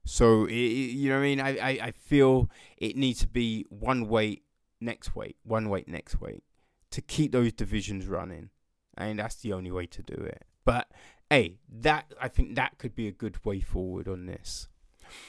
[0.05, 1.41] So it, you know what I mean?
[1.41, 4.45] I, I, I feel it needs to be one weight,
[4.81, 6.43] next weight, one weight, next weight
[6.91, 8.51] to keep those divisions running.
[8.97, 10.45] and that's the only way to do it.
[10.65, 10.91] But
[11.29, 14.69] hey, that I think that could be a good way forward on this.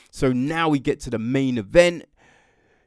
[0.09, 2.05] So now we get to the main event.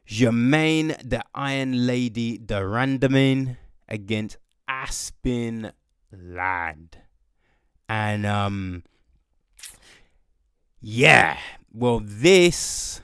[0.07, 3.57] Germaine the Iron Lady de Randamie
[3.89, 4.37] against
[4.67, 5.71] Aspen
[6.11, 6.97] Ladd.
[7.89, 8.83] And um
[10.79, 11.37] yeah,
[11.73, 13.01] well this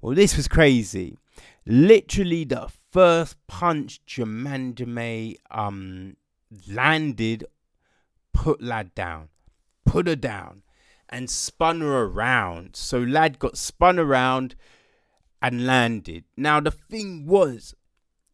[0.00, 1.16] well this was crazy.
[1.64, 6.16] Literally the first punch Jamandame um
[6.68, 7.46] landed
[8.32, 9.28] put Ladd down,
[9.86, 10.62] put her down,
[11.08, 12.74] and spun her around.
[12.74, 14.56] So Ladd got spun around
[15.42, 16.24] and landed.
[16.36, 17.74] Now the thing was,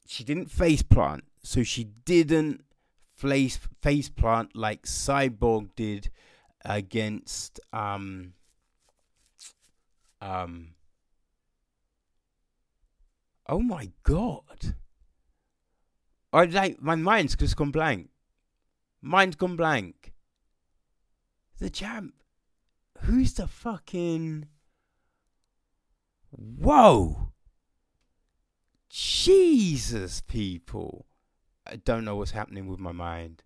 [0.07, 2.65] she didn't face plant, so she didn't
[3.15, 6.11] face face plant like Cyborg did
[6.65, 8.35] against um
[10.21, 10.75] um.
[13.49, 14.75] Oh my god!
[16.33, 18.11] I like my mind's just gone blank.
[19.01, 20.13] mind's gone blank.
[21.59, 22.15] The champ.
[23.03, 24.49] Who's the fucking.
[26.37, 27.33] Whoa!
[28.91, 31.07] Jesus, people.
[31.67, 33.43] I don't know what's happening with my mind.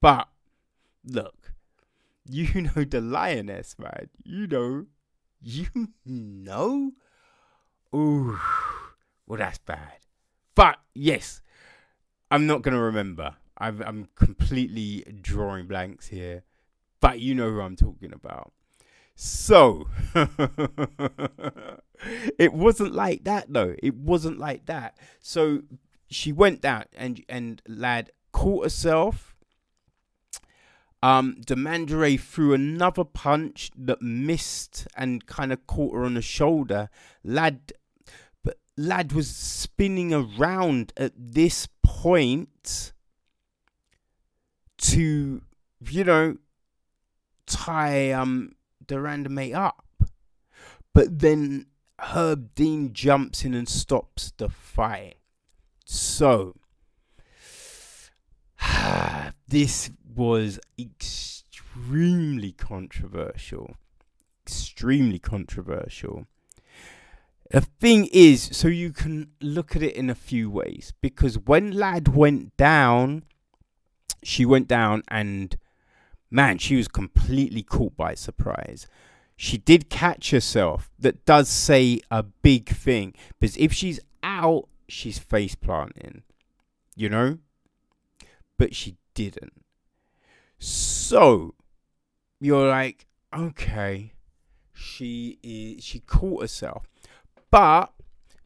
[0.00, 0.28] But,
[1.04, 1.52] look.
[2.28, 4.08] you know the lioness, man.
[4.24, 4.86] You know,
[5.40, 5.66] you
[6.04, 6.92] know.
[7.94, 8.38] Ooh,
[9.26, 9.98] well, that's bad.
[10.54, 11.42] But yes,
[12.30, 13.36] I'm not gonna remember.
[13.58, 16.44] i I'm completely drawing blanks here,
[17.00, 18.52] but you know who I'm talking about.
[19.14, 19.88] So
[22.38, 23.74] it wasn't like that though.
[23.82, 24.96] It wasn't like that.
[25.20, 25.62] So
[26.10, 29.34] she went down and and Ladd caught herself.
[31.04, 36.90] Um, Demandre threw another punch that missed and kind of caught her on the shoulder.
[37.24, 37.72] Ladd,
[38.44, 42.92] but Ladd was spinning around at this point
[44.78, 45.42] to,
[45.90, 46.36] you know,
[47.46, 48.52] tie um
[48.92, 49.84] de Randamie up.
[50.92, 51.66] But then
[51.98, 55.16] Herb Dean jumps in and stops the fight.
[55.86, 56.56] So,
[59.48, 63.76] this was extremely controversial.
[64.46, 66.26] Extremely controversial.
[67.50, 70.92] The thing is, so you can look at it in a few ways.
[71.00, 73.24] Because when Ladd went down,
[74.22, 75.56] she went down and
[76.32, 78.86] man, she was completely caught by surprise.
[79.36, 80.90] She did catch herself.
[80.98, 83.14] That does say a big thing.
[83.38, 86.22] Because if she's out, she's face planting.
[86.96, 87.38] You know?
[88.58, 89.64] But she didn't.
[90.58, 91.54] So
[92.40, 93.06] you're like,
[93.36, 94.12] okay,
[94.72, 96.86] she is she caught herself.
[97.50, 97.92] But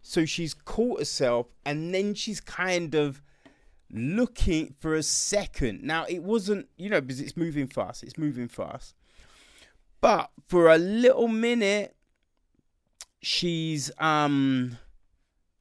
[0.00, 3.20] so she's caught herself and then she's kind of
[3.90, 5.82] looking for a second.
[5.82, 8.02] Now it wasn't, you know, because it's moving fast.
[8.02, 8.94] It's moving fast.
[10.00, 11.96] But for a little minute,
[13.22, 14.78] she's um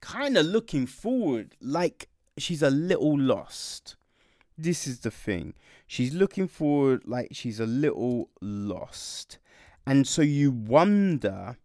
[0.02, 3.96] kind of looking forward, like she's a little lost.
[4.58, 5.54] This is the thing.
[5.88, 9.40] She's looking forward like she's a little lost.
[9.86, 11.58] And so you wonder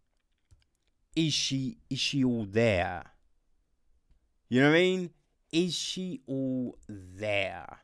[1.17, 3.05] is she is she all there?
[4.49, 5.11] You know what I mean?
[5.53, 7.79] Is she all there?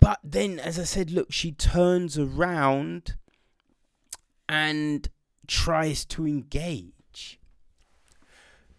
[0.00, 3.16] But then, as I said, look, she turns around
[4.48, 5.08] and
[5.46, 7.40] tries to engage.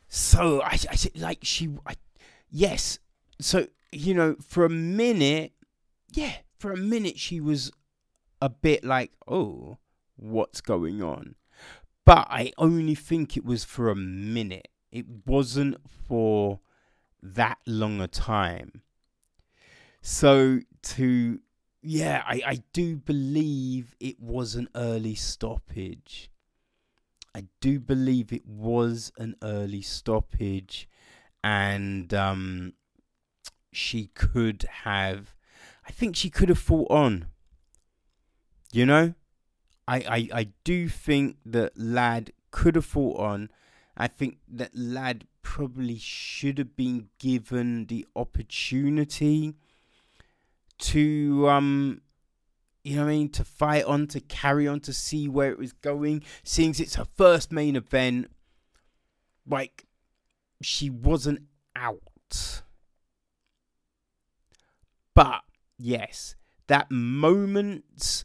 [0.08, 1.96] So I, I like she, I,
[2.50, 3.00] yes.
[3.40, 5.54] So you know, for a minute,
[6.12, 7.72] yeah, for a minute she was
[8.42, 9.78] a bit like, oh,
[10.16, 11.36] what's going on?
[12.06, 15.78] But I only think it was for a minute it wasn't
[16.08, 16.60] for
[17.22, 18.82] that long a time.
[20.02, 21.40] So to
[21.82, 26.30] yeah, I, I do believe it was an early stoppage.
[27.34, 30.90] I do believe it was an early stoppage
[31.44, 32.74] and um
[33.72, 35.36] she could have
[35.88, 37.28] I think she could have fought on.
[38.72, 39.14] You know?
[39.88, 43.50] I, I, I do think that Ladd could have fought on
[44.00, 49.56] I think that Ladd probably should have been given the opportunity
[50.80, 52.02] to um
[52.84, 55.60] you know what I mean to fight on to carry on to see where it
[55.60, 56.24] was going.
[56.44, 58.32] Seeing it's her first main event
[59.46, 59.86] like
[60.62, 61.42] she wasn't
[61.76, 62.62] out.
[65.14, 65.42] But
[65.78, 66.36] yes
[66.70, 68.24] that moment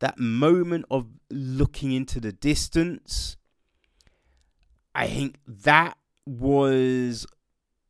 [0.00, 3.36] that moment of looking into the distance
[4.94, 7.26] I think that was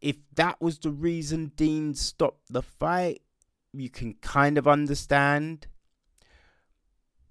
[0.00, 3.22] if that was the reason Dean stopped the fight,
[3.72, 5.66] you can kind of understand.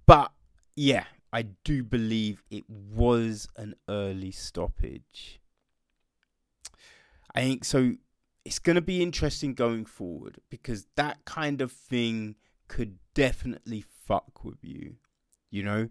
[0.06, 0.32] But
[0.76, 5.40] yeah, I do believe it was an early stoppage.
[7.36, 7.94] I think so.
[8.46, 12.36] It's going to be interesting going forward because that kind of thing
[12.68, 14.96] could definitely fuck with you.
[15.50, 15.90] You know,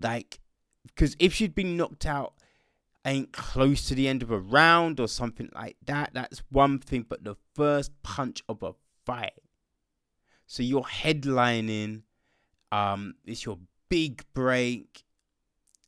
[0.00, 0.40] like,
[0.86, 2.34] because if she'd been knocked out
[3.04, 7.06] ain't close to the end of a round or something like that, that's one thing.
[7.08, 8.72] But the first punch of a
[9.04, 9.32] fight.
[10.46, 12.02] So you're headlining,
[12.70, 15.04] um, it's your big break,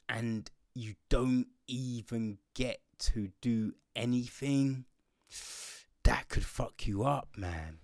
[0.09, 4.85] and you don't even get to do anything.
[6.05, 7.79] That could fuck you up, man.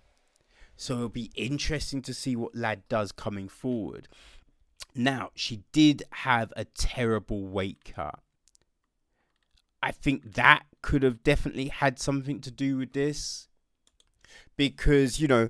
[0.75, 4.07] So it'll be interesting to see what Ladd does coming forward.
[4.95, 8.19] Now, she did have a terrible weight cut.
[9.83, 13.49] I think that could have definitely had something to do with this
[14.55, 15.49] because you know,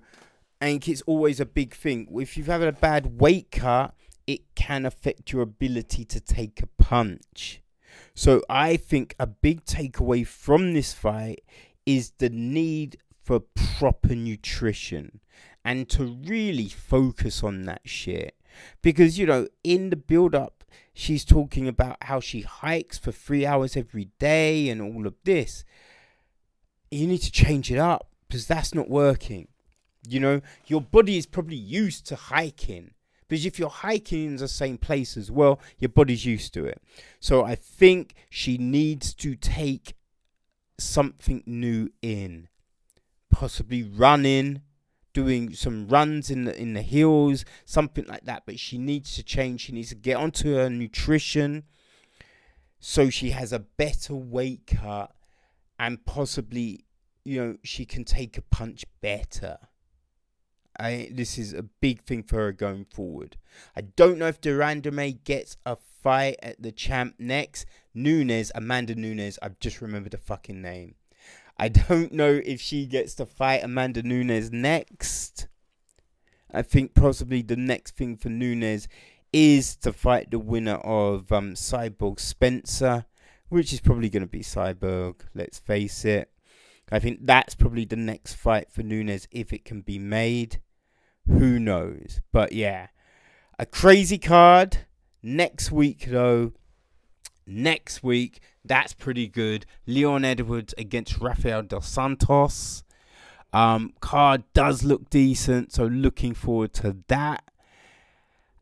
[0.60, 2.08] I think it's always a big thing.
[2.12, 3.94] If you've had a bad weight cut,
[4.26, 7.62] it can affect your ability to take a punch.
[8.16, 11.42] So I think a big takeaway from this fight
[11.86, 15.20] is the need for proper nutrition
[15.64, 18.36] and to really focus on that shit.
[18.82, 20.63] Because, you know, in the build up,
[20.94, 25.64] she's talking about how she hikes for three hours every day and all of this.
[26.92, 29.48] You need to change it up because that's not working.
[30.08, 32.92] You know, your body is probably used to hiking.
[33.28, 36.82] Because if you're hiking in the same place as well, your body's used to it.
[37.20, 39.96] So I think she needs to take
[40.78, 42.50] something new in.
[43.32, 44.62] Possibly running,
[45.14, 48.44] doing some runs in the in the hills, something like that.
[48.46, 49.62] But she needs to change.
[49.62, 51.64] She needs to get onto her nutrition
[52.86, 55.16] so she has a better weight cut
[55.80, 56.84] and possibly,
[57.24, 59.58] you know, she can take a punch better.
[60.78, 63.38] I this is a big thing for her going forward.
[63.74, 67.66] I don't know if de Randamie gets a fight at the champ next.
[67.94, 70.96] Nunes, Amanda Nunes, I've just remembered the fucking name.
[71.58, 75.48] I don't know if she gets to fight Amanda Nunes next.
[76.52, 78.88] I think possibly the next thing for Nunes
[79.32, 83.06] is to fight the winner of um, Cyborg Spencer,
[83.50, 86.30] which is probably going to be Cyborg, let's face it.
[86.92, 90.62] I think that's probably the next fight for Nunes if it can be made.
[91.28, 92.22] Who knows?
[92.32, 92.88] But yeah,
[93.58, 94.86] a crazy card.
[95.24, 96.52] Next week, though,
[97.46, 99.66] next week, that's pretty good.
[99.86, 102.84] Leon Edwards against Rafael Dos Santos.
[103.52, 107.44] Um, card does look decent, so looking forward to that.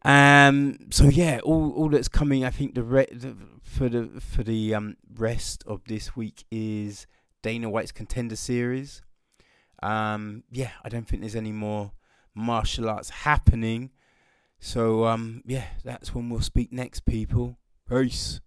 [0.03, 2.43] Um, so yeah, all all that's coming.
[2.43, 7.05] I think the, re- the for the for the um rest of this week is
[7.41, 9.01] Dana White's contender series.
[9.83, 11.91] Um, yeah, I don't think there's any more
[12.35, 13.91] martial arts happening.
[14.59, 17.57] So um, yeah, that's when we'll speak next, people.
[17.89, 18.41] Peace.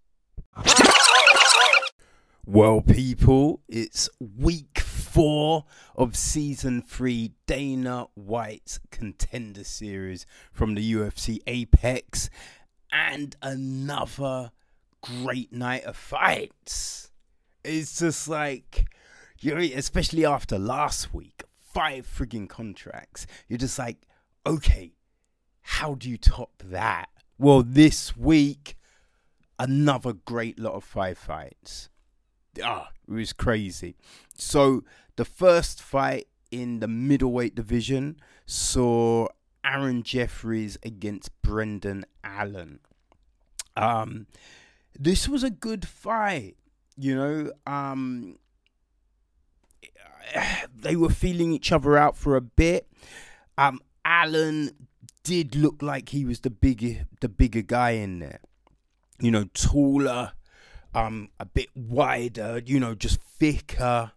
[2.47, 5.65] Well, people, it's week four
[5.97, 12.29] of season three, Dana White's contender series from the UFC Apex,
[12.93, 14.53] and another
[15.01, 17.11] great night of fights.
[17.65, 18.87] It's just like,
[19.41, 23.27] you know, especially after last week, five frigging contracts.
[23.49, 24.07] You're just like,
[24.47, 24.93] okay,
[25.63, 27.09] how do you top that?
[27.39, 28.77] Well, this week,
[29.59, 31.89] another great lot of five fights
[32.63, 33.97] ah, it was crazy.
[34.37, 34.85] So
[35.17, 39.29] the first fight in the middleweight division saw
[39.65, 42.81] Aaron Jeffery against Brendan Allen.
[43.77, 44.27] Um,
[44.99, 46.57] this was a good fight,
[46.97, 47.53] you know.
[47.67, 48.39] Um,
[50.75, 52.89] they were feeling each other out for a bit.
[53.59, 54.71] Um, Allen
[55.25, 58.41] did look like he was the bigger, the bigger guy in there.
[59.25, 60.33] You know, taller,
[60.95, 64.13] um, a bit wider, you know, just thicker.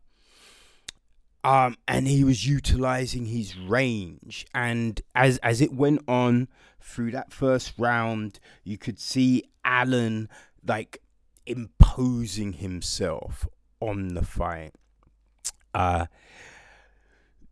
[1.43, 4.45] Um, and he was utilizing his range.
[4.53, 6.47] And as as it went on
[6.81, 10.29] through that first round, you could see Allen
[10.65, 11.01] like
[11.45, 13.47] imposing himself
[13.79, 14.73] on the fight.
[15.73, 16.07] Uh,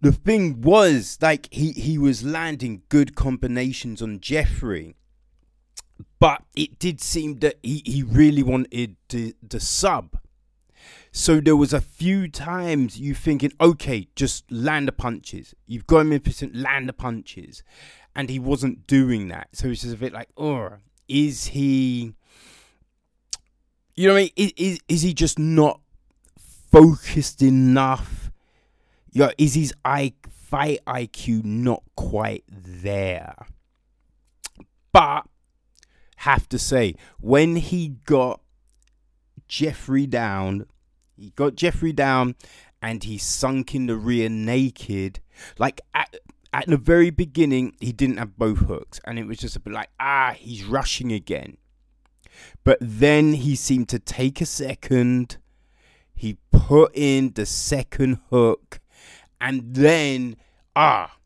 [0.01, 4.95] the thing was like he he was landing good combinations on Jeffery
[6.20, 10.18] but it did seem that he, he really wanted the, sub.
[11.12, 15.56] So there was a few times you thinking, okay, just land the punches.
[15.66, 17.64] You've got him in percent, land the punches.
[18.16, 19.50] And he wasn't doing that.
[19.54, 20.74] So it's just a bit like, oh,
[21.08, 22.16] is he
[23.96, 24.30] you know I mean?
[24.36, 25.80] Is, is, is he just not
[26.72, 28.30] focused enough?
[29.12, 33.36] You know, is his I, fight IQ not quite there?
[34.91, 35.28] But
[36.26, 38.42] have to say, when he got
[39.48, 40.66] Jeffery down,
[41.16, 42.34] he got Jeffery down
[42.82, 45.20] and he sunk in the rear naked.
[45.60, 46.16] Like at,
[46.52, 49.74] at the very beginning, he didn't have both hooks, and it was just a bit
[49.74, 51.58] like, ah, he's rushing again.
[52.64, 55.38] But then he seemed to take a second.
[56.16, 58.80] He put in the second hook,
[59.40, 60.38] and then
[60.76, 61.18] ah,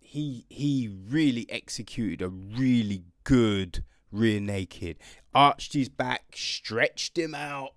[0.00, 4.98] he he really executed a really good rear naked,
[5.34, 7.70] arched his back, stretched him out.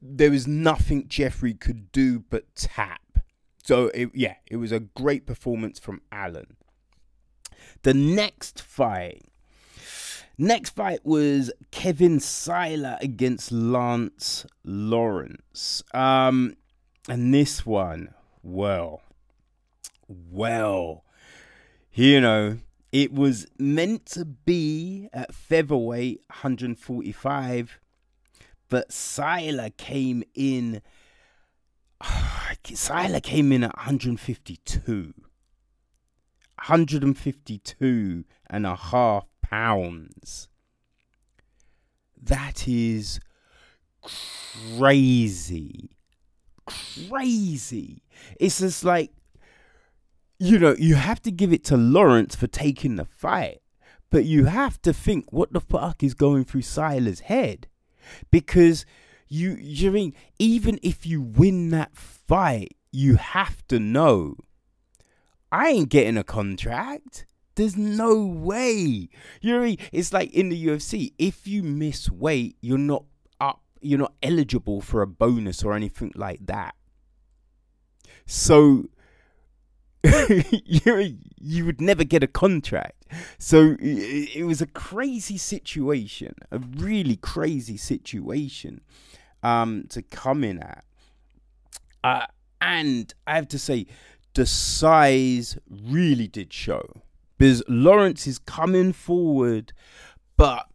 [0.00, 3.00] There was nothing Jeffery could do but tap.
[3.64, 6.56] So, it, yeah, it was a great performance from Allen.
[7.82, 9.22] The next fight.
[10.36, 15.82] Next fight was Kevin Siler against Lance Lawrence.
[15.94, 16.56] Um,
[17.08, 19.02] and this one, well,
[20.08, 21.04] well,
[21.92, 22.58] you know,
[22.94, 27.80] it was meant to be at featherweight 145,
[28.68, 30.80] but Siler came in.
[32.00, 35.12] Siler came in at 152.
[36.54, 40.48] 152 and a half pounds.
[42.22, 43.18] That is
[44.78, 45.90] crazy.
[47.08, 48.04] Crazy.
[48.38, 49.10] It's just like,
[50.44, 53.60] you know, you have to give it to Lawrence for taking the fight,
[54.10, 57.66] but you have to think what the fuck is going through Siler's head.
[58.30, 58.84] Because
[59.26, 64.36] you, you mean, even if you win that fight, you have to know
[65.50, 67.26] I ain't getting a contract.
[67.54, 69.08] There's no way.
[69.40, 69.78] You know I mean?
[69.92, 71.12] It's like in the UFC.
[71.16, 73.04] If you miss weight, you're not
[73.40, 73.62] up.
[73.80, 76.74] You're not eligible for a bonus or anything like that.
[78.26, 78.90] So
[80.64, 83.06] you you would never get a contract.
[83.38, 88.82] So it, was a crazy situation, a really crazy situation
[89.42, 90.84] um, to come in at.
[92.02, 92.26] Uh,
[92.60, 93.86] and I have to say,
[94.34, 97.02] the size really did show
[97.38, 99.72] because Lawrence is coming forward,
[100.36, 100.66] but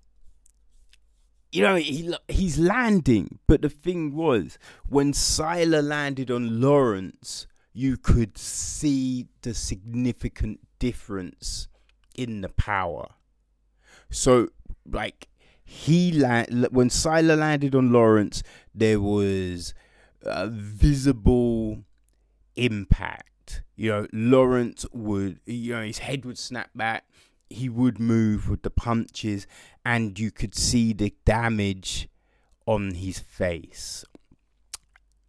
[1.52, 3.38] you know he he's landing.
[3.48, 4.58] But the thing was,
[4.88, 11.68] when Siler landed on Lawrence, you could see the significant difference
[12.16, 13.08] in the power.
[14.10, 14.50] So,
[14.90, 15.28] like
[15.64, 18.44] he when Siler landed on Lawrence,
[18.74, 19.74] there was
[20.24, 21.84] a visible
[22.56, 23.30] impact
[23.80, 27.06] you know, Lawrence would, you know, his head would snap back.
[27.50, 29.48] He would move with the punches,
[29.86, 32.10] and you could see the damage
[32.66, 34.04] on his face.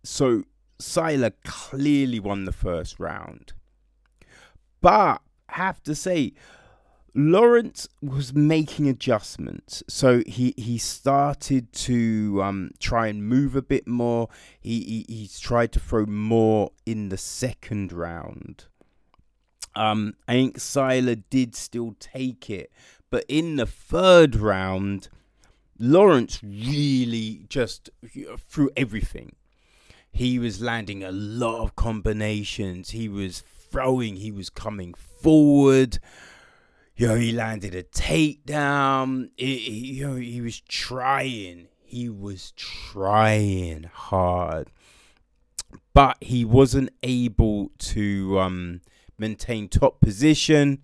[0.03, 0.43] So
[0.81, 3.53] Siler clearly won the first round.
[4.81, 6.33] But I have to say,
[7.15, 13.89] Lawrence was making adjustments, so he he started to um, try and move a bit
[13.89, 14.29] more.
[14.61, 18.67] He, he he's tried to throw more in the second round.
[19.75, 22.73] Um, I think Siler did still take it,
[23.11, 25.09] but in the third round,
[25.79, 27.91] Lawrence really just
[28.49, 29.33] threw everything.
[30.11, 32.91] He was landing a lot of combinations.
[32.91, 34.17] He was throwing.
[34.17, 35.99] He was coming forward
[37.01, 39.31] you know, he landed a takedown.
[39.39, 41.69] you know, he was trying.
[41.83, 44.69] He was trying hard,
[45.95, 48.83] but he wasn't able to um,
[49.17, 50.83] maintain top position.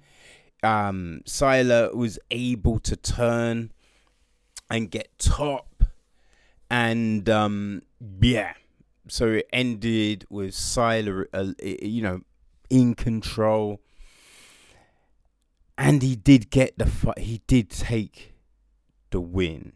[0.62, 3.72] Um, Siler was able to turn
[4.70, 5.85] and get top,
[6.70, 7.83] and um,
[8.22, 8.55] yeah,
[9.09, 12.20] so it ended with Siler, uh, you know,
[12.70, 13.80] in control
[15.78, 17.18] and he did get the fight.
[17.18, 18.34] He did take
[19.11, 19.72] the win.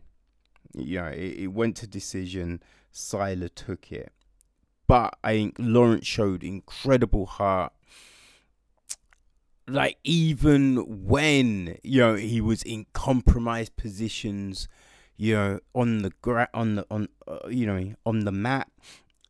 [0.75, 2.63] You know, it, it went to decision.
[2.93, 4.13] Siler took it,
[4.87, 7.73] but I think Lawrence showed incredible heart.
[9.69, 14.67] Like even when you know he was in compromised positions,
[15.17, 18.69] you know on the gra- on the on uh, you know on the mat,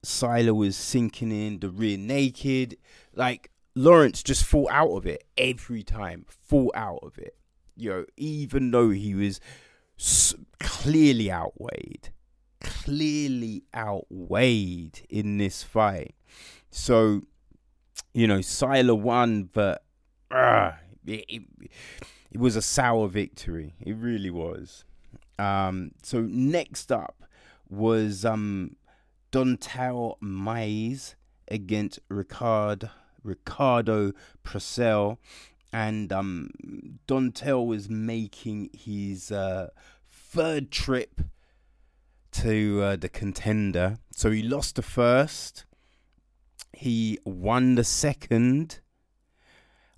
[0.04, 2.76] Siler was sinking in the rear naked.
[3.14, 7.36] Like Lawrence just fought out of it every time, fought out of it.
[7.76, 9.40] You know, even though he was
[10.58, 12.10] clearly outweighed,
[12.60, 16.14] clearly outweighed in this fight.
[16.70, 17.22] So,
[18.14, 19.82] you know, Siler won, but
[20.30, 20.72] uh,
[21.06, 21.42] it, it,
[22.30, 23.74] it was a sour victory.
[23.80, 24.84] It really was.
[25.38, 27.24] Um, so next up
[27.68, 28.76] was um,
[29.30, 31.16] Don'Tale Mayes
[31.48, 32.90] against Ricard
[33.22, 34.12] Ricardo
[34.44, 35.18] Prasel,
[35.72, 36.50] and um,
[37.06, 39.68] Don'Tale was making his uh,
[40.08, 41.20] third trip
[42.32, 43.98] to uh, the contender.
[44.12, 45.64] So he lost the first,
[46.72, 48.80] he won the second.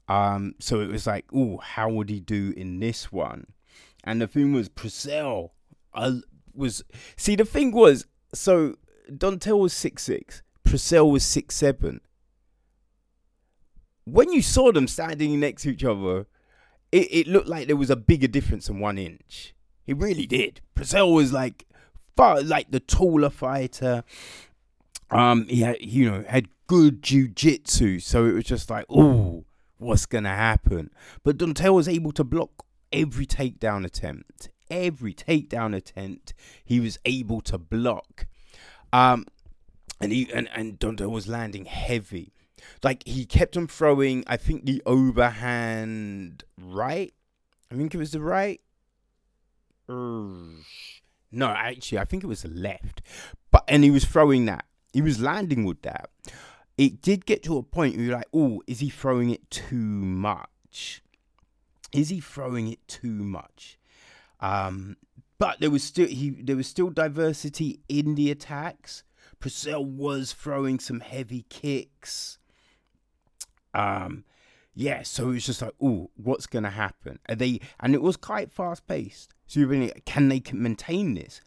[0.09, 3.47] Um, so it was like, oh, how would he do in this one?
[4.05, 5.51] And the thing was, Prasel
[5.95, 6.17] uh,
[6.55, 6.83] was
[7.17, 8.05] see the thing was
[8.35, 8.75] so
[9.17, 12.01] Don'Tale was six six, Prasel was six seven
[14.05, 16.27] when you saw them standing next to each other,
[16.91, 19.55] it, it looked like there was a bigger difference than one inch.
[19.87, 20.61] It really did.
[20.75, 21.67] Prasel was like
[22.17, 24.05] far like the taller fighter.
[25.11, 29.45] Um, he had you know had good jujitsu, so it was just like, oh,
[29.79, 30.91] what's gonna happen?
[31.23, 34.49] But Don'Tale was able to block every takedown attempt.
[34.71, 36.33] Every takedown attempt,
[36.65, 38.27] he was able to block.
[38.93, 39.27] Um,
[40.01, 42.33] and he and and Don'Tale was landing heavy.
[42.83, 47.13] Like he kept on throwing, I think the overhand right.
[47.71, 48.61] I think it was the right.
[51.31, 53.01] No, actually, I think it was the left.
[53.51, 54.67] But and he was throwing that.
[54.93, 56.11] He was landing with that.
[56.77, 59.77] It did get to a point where you're like, oh, is he throwing it too
[59.77, 61.03] much?
[61.93, 63.79] Is he throwing it too much?
[64.41, 64.97] Um,
[65.43, 69.03] but there was still he there was still diversity in the attacks.
[69.41, 72.39] Prasel was throwing some heavy kicks.
[73.75, 74.23] Um,
[74.73, 77.19] yeah, so it was just like, oh, what's gonna happen?
[77.29, 77.59] Are they?
[77.81, 79.35] And it was quite fast paced.
[79.49, 81.41] So you're really, can they maintain this?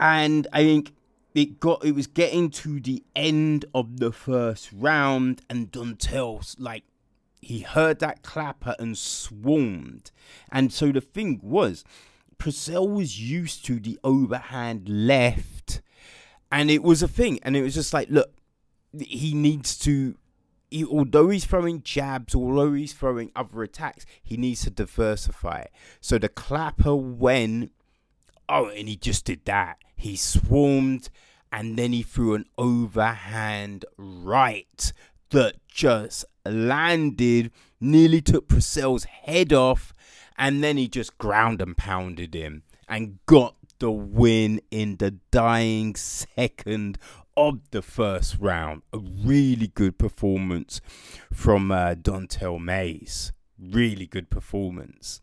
[0.00, 0.94] And I think
[1.36, 6.82] it got it was getting to the end of the first round, and Don'Tale like
[7.40, 10.10] he heard that clapper and swarmed.
[10.50, 11.84] And so the thing was,
[12.42, 15.80] Prasel was used to the overhand left,
[16.50, 17.38] and it was a thing.
[17.44, 18.32] And it was just like, look,
[18.98, 20.16] he needs to
[20.72, 25.66] he, although he's throwing jabs, although he's throwing other attacks, he needs to diversify.
[26.00, 27.72] So the clapper went,
[28.48, 29.78] oh, and he just did that.
[29.94, 31.10] He swarmed,
[31.52, 34.92] and then he threw an overhand right
[35.30, 39.94] that just landed, nearly took Prasel's head off,
[40.42, 45.94] and then he just ground and pounded him and got the win in the dying
[45.94, 46.98] second
[47.36, 48.82] of the first round.
[48.92, 50.80] A really good performance
[51.32, 53.32] from uh, Don'Tale Mayes.
[53.56, 55.20] Really good performance.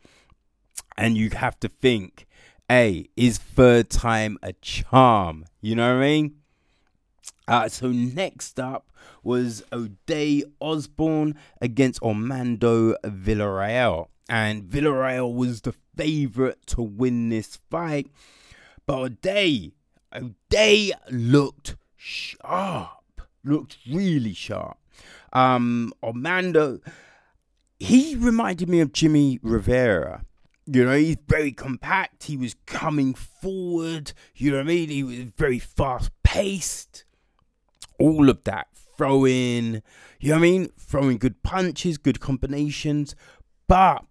[0.97, 2.26] And you have to think,
[2.70, 5.43] hey, is third time a charm?
[5.59, 6.36] You know what I mean?
[7.45, 8.89] Uh, so next up
[9.22, 14.07] was Ode Osborne against Armando Villarreal.
[14.30, 18.11] And Villarreal was the favorite to win this fight.
[18.86, 19.71] But Ode,
[20.13, 23.21] Ode looked sharp.
[23.43, 24.77] Looked really sharp.
[25.34, 26.80] Um, Armando,
[27.80, 30.25] he reminded me of Jimmie Rivera.
[30.67, 32.25] You know, he's very compact.
[32.25, 34.13] He was coming forward.
[34.36, 34.89] You know what I mean?
[34.89, 37.03] He was very fast paced.
[37.97, 38.67] All of that.
[38.95, 39.82] Throwing,
[40.19, 40.69] you know what I mean?
[40.77, 43.15] Throwing good punches, good combinations.
[43.67, 44.03] But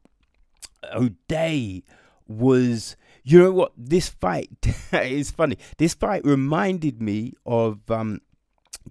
[0.93, 1.83] Ode
[2.27, 3.73] was you know what?
[3.77, 4.51] This fight
[4.93, 5.59] is funny.
[5.77, 8.23] This fight reminded me of um,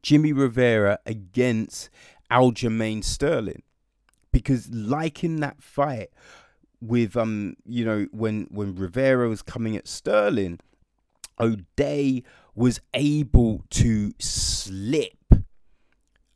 [0.04, 1.90] Jimmie Rivera against
[2.30, 3.64] Aljamain Sterling,
[4.32, 6.10] because like in that fight
[6.80, 10.60] with um, you know, when when Rivera was coming at Sterling,
[11.40, 12.24] Ode
[12.54, 15.14] was able to slip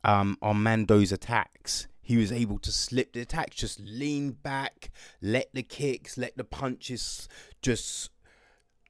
[0.04, 4.90] um Armando's attacks he was able to slip the attacks, just lean back,
[5.22, 7.26] let the kicks, let the punches
[7.62, 8.10] just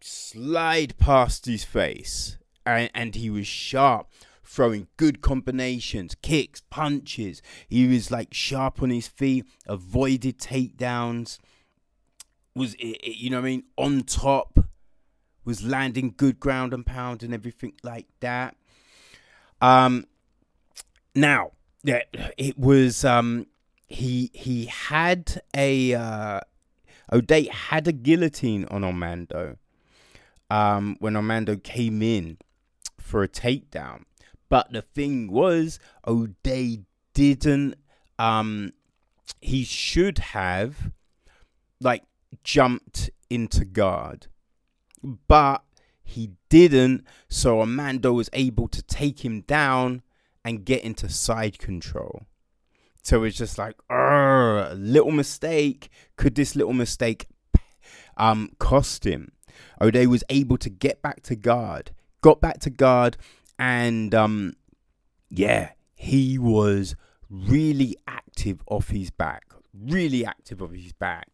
[0.01, 2.37] slide past his face.
[2.67, 4.09] And, and he was sharp,
[4.43, 7.43] throwing good combinations, kicks, punches.
[7.69, 11.39] He was like sharp on his feet, avoided takedowns,
[12.57, 14.59] was, you know what I mean, on top,
[15.45, 18.57] was landing good ground and pound and everything like that.
[19.61, 20.07] Um,
[21.15, 21.53] now,
[21.83, 22.03] yeah,
[22.37, 23.05] it was.
[23.05, 23.47] Um,
[23.89, 26.41] he he had a uh,
[27.51, 29.59] had a guillotine on Armando.
[30.51, 32.37] Um, when Armando came in
[32.99, 34.05] for a takedown,
[34.51, 36.37] but the thing was, Ode
[37.15, 37.75] didn't.
[38.19, 38.73] Um,
[39.41, 40.93] he should have
[41.81, 42.05] like
[42.45, 44.27] jumped into guard,
[45.03, 45.65] but
[46.05, 47.05] he didn't.
[47.29, 50.03] So Armando was able to take him down
[50.45, 52.27] and get into side control.
[53.03, 55.91] So it's just like, a little mistake.
[56.17, 57.27] Could this little mistake
[58.17, 59.33] um, cost him?
[59.81, 61.91] Ode was able to get back to guard,
[62.21, 63.17] got back to guard,
[63.59, 64.55] and um,
[65.29, 66.95] yeah, he was
[67.29, 71.29] really active off his back, really active off his back,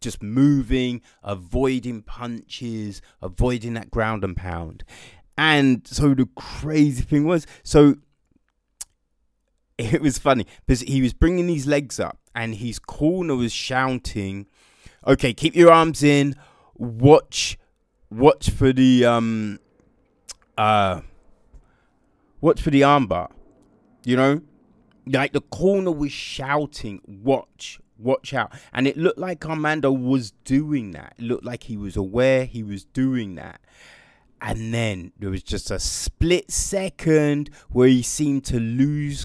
[0.00, 4.84] just moving, avoiding punches, avoiding that ground and pound.
[5.36, 7.96] And so the crazy thing was, so
[9.78, 14.46] it was funny because he was bringing his legs up and his corner was shouting,
[15.06, 16.36] "Okay, keep your arms in.
[16.76, 17.58] Watch,
[18.10, 19.58] watch for the um,
[20.56, 21.00] uh,
[22.40, 23.30] watch for the armbar."
[24.04, 24.42] You know,
[25.06, 30.92] like the corner was shouting, "Watch, watch out!" And it looked like Armando was doing
[30.92, 31.14] that.
[31.18, 33.60] It looked like he was aware he was doing that.
[34.40, 39.24] And then there was just a split second where he seemed to lose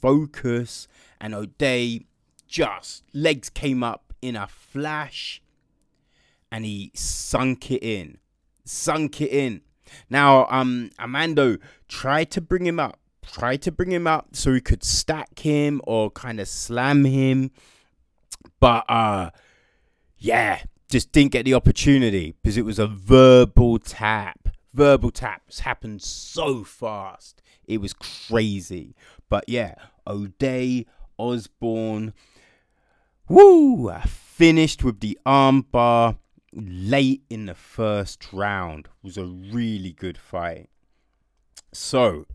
[0.00, 0.88] focus,
[1.20, 2.04] and Ode
[2.46, 5.40] just legs came up in a flash
[6.50, 8.18] and he sunk it in.
[8.64, 9.62] Sunk it in.
[10.08, 14.60] Now, um, Armando tried to bring him up, tried to bring him up so he
[14.60, 17.50] could stack him or kind of slam him.
[18.58, 19.30] But uh
[20.18, 24.48] yeah, just didn't get the opportunity because it was a verbal tap.
[24.72, 27.42] Verbal taps happened so fast.
[27.66, 28.94] It was crazy.
[29.28, 29.74] But yeah,
[30.06, 30.86] Ode,
[31.18, 32.12] Osborne,
[33.30, 33.92] Woo!
[34.06, 36.18] Finished with the armbar
[36.52, 38.86] late in the first round.
[38.86, 40.68] It was a really good fight.
[41.72, 42.26] So,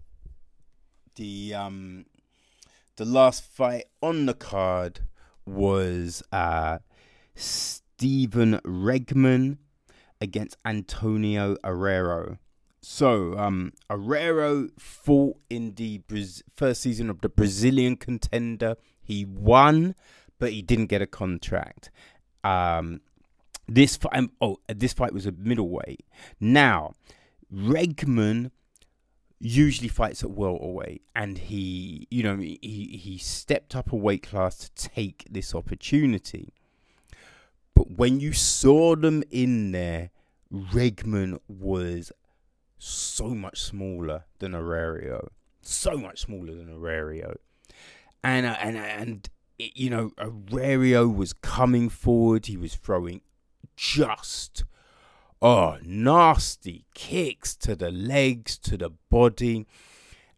[1.16, 2.06] the um,
[2.96, 5.02] the last fight on the card
[5.46, 6.80] was uh,
[7.36, 9.58] Stephen Regman
[10.22, 12.38] against Antonio Arroyo.
[12.88, 13.74] So, um,
[14.78, 18.76] fought in the Braz- first season of the Brazilian contender.
[19.02, 19.96] He won,
[20.38, 21.90] but he didn't get a contract.
[22.44, 23.02] Um,
[23.68, 26.06] this fight, um, oh, this fight was a middleweight.
[26.40, 26.94] Now,
[27.52, 28.52] Regman
[29.40, 34.58] usually fights at welterweight, and he, you know, he he stepped up a weight class
[34.60, 36.54] to take this opportunity.
[37.74, 40.12] But when you saw them in there,
[40.54, 42.12] Regman was
[42.78, 45.30] so much smaller than Arroyo,
[45.62, 47.38] so much smaller than Arroyo,
[48.24, 52.48] and uh, and and you know Arroyo was coming forward.
[52.48, 53.22] He was throwing
[53.76, 54.64] just
[55.42, 59.66] oh nasty kicks to the legs, to the body,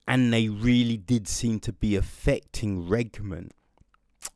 [0.08, 3.50] and they really did seem to be affecting Regman.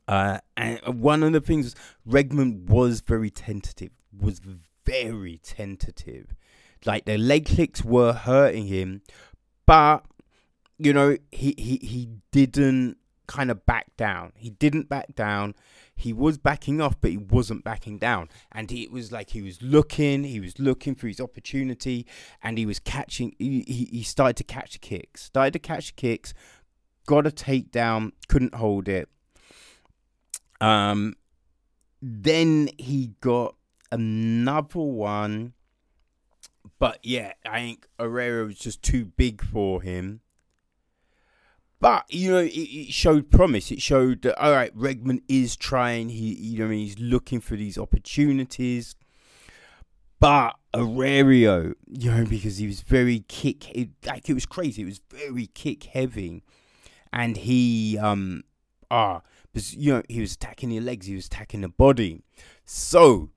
[0.08, 1.74] Uh, and one of the things
[2.08, 4.40] Regman was very tentative, was
[4.84, 6.34] very tentative.
[6.84, 9.02] Like the leg kicks were hurting him,
[9.66, 10.04] but
[10.78, 14.32] you know he he he didn't kind of back down.
[14.36, 15.54] He didn't back down.
[15.94, 18.28] He was backing off, but he wasn't backing down.
[18.50, 22.06] And it was like he was looking, he was looking for his opportunity,
[22.42, 23.34] and he was catching.
[23.38, 26.34] He, he, he started to catch the kicks, started to catch the kicks,
[27.06, 29.08] got a takedown, couldn't hold it.
[30.60, 31.14] Um,
[32.00, 33.54] then he got
[33.90, 35.52] another one,
[36.82, 40.20] but yeah, I think Arroyo was just too big for him.
[41.78, 43.70] But you know, it, it, showed promise.
[43.70, 46.08] It showed that all right, Regman is trying.
[46.08, 48.96] He, you know, he's looking for these opportunities.
[50.18, 54.82] But Arroyo, you know, because he was very kick, it, like it was crazy.
[54.82, 56.42] It was very kick heavy,
[57.12, 58.42] and he, um,
[58.90, 59.22] ah,
[59.52, 61.06] because you know, he was attacking the legs.
[61.06, 62.24] He was attacking the body.
[62.64, 63.30] So,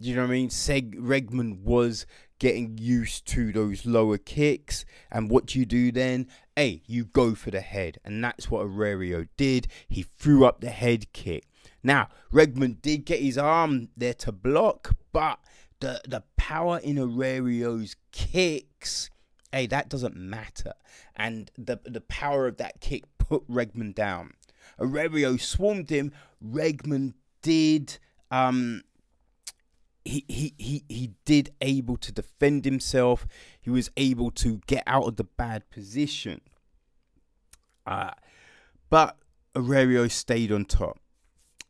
[0.00, 0.48] you know what I mean?
[0.48, 2.04] Seg Regman was
[2.38, 4.84] getting used to those lower kicks.
[5.10, 6.28] And what do you do then?
[6.56, 7.98] Hey, you go for the head.
[8.04, 9.68] And that's what Arroyo did.
[9.88, 11.48] He threw up the head kick.
[11.82, 15.38] Now, Regman did get his arm there to block, but
[15.80, 19.10] the, the power in Arroyo's kicks,
[19.52, 20.72] hey, that doesn't matter.
[21.16, 24.34] And the, the power of that kick put Regman down.
[24.78, 26.12] Arroyo swarmed him.
[26.44, 27.98] Regman did
[28.30, 28.82] um,
[30.08, 33.26] he, he, he, he did able to defend himself.
[33.60, 36.40] He was able to get out of the bad position.
[37.86, 38.12] Uh,
[38.88, 39.18] but
[39.54, 40.98] Arroyo stayed on top.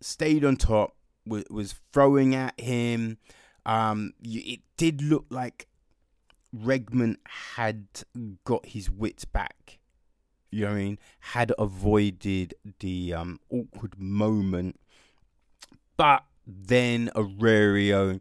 [0.01, 0.95] Stayed on top,
[1.27, 3.19] was, was throwing at him.
[3.67, 5.67] Um, it did look like
[6.57, 7.17] Regman
[7.57, 7.87] had
[8.45, 9.81] got his wits back.
[10.53, 10.99] You know what I mean?
[11.21, 14.79] Had avoided the um, awkward moment.
[15.97, 18.21] But then Arroyo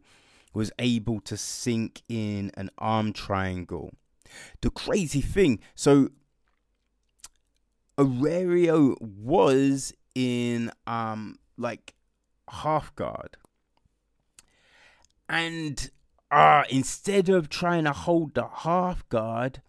[0.52, 3.90] was able to sink in an arm triangle.
[4.60, 6.10] The crazy thing, so
[7.96, 11.94] Arroyo was in um like
[12.50, 13.36] half guard.
[15.28, 15.90] And
[16.30, 19.62] uh instead of trying to hold the half guard,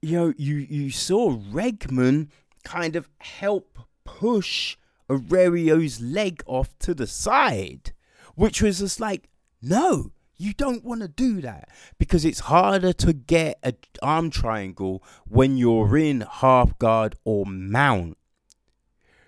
[0.00, 2.28] you know, you you saw Regman
[2.64, 4.76] kind of help push
[5.08, 7.92] Arroyo's leg off to the side,
[8.34, 9.28] which was just like,
[9.62, 15.02] no, you don't want to do that because it's harder to get an arm triangle
[15.26, 18.18] when you're in half guard or mount.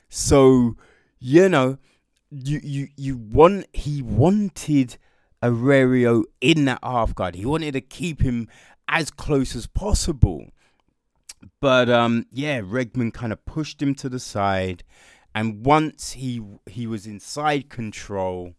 [0.08, 0.76] So,
[1.18, 1.78] you know,
[2.30, 4.98] you you you want he wanted
[5.42, 7.34] Arroyo in that half guard.
[7.36, 8.48] He wanted to keep him
[8.86, 10.48] as close as possible.
[11.60, 14.84] But um yeah, Regman kind of pushed him to the side
[15.34, 18.54] and once he he was inside control,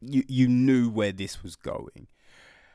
[0.00, 2.06] you you knew where this was going.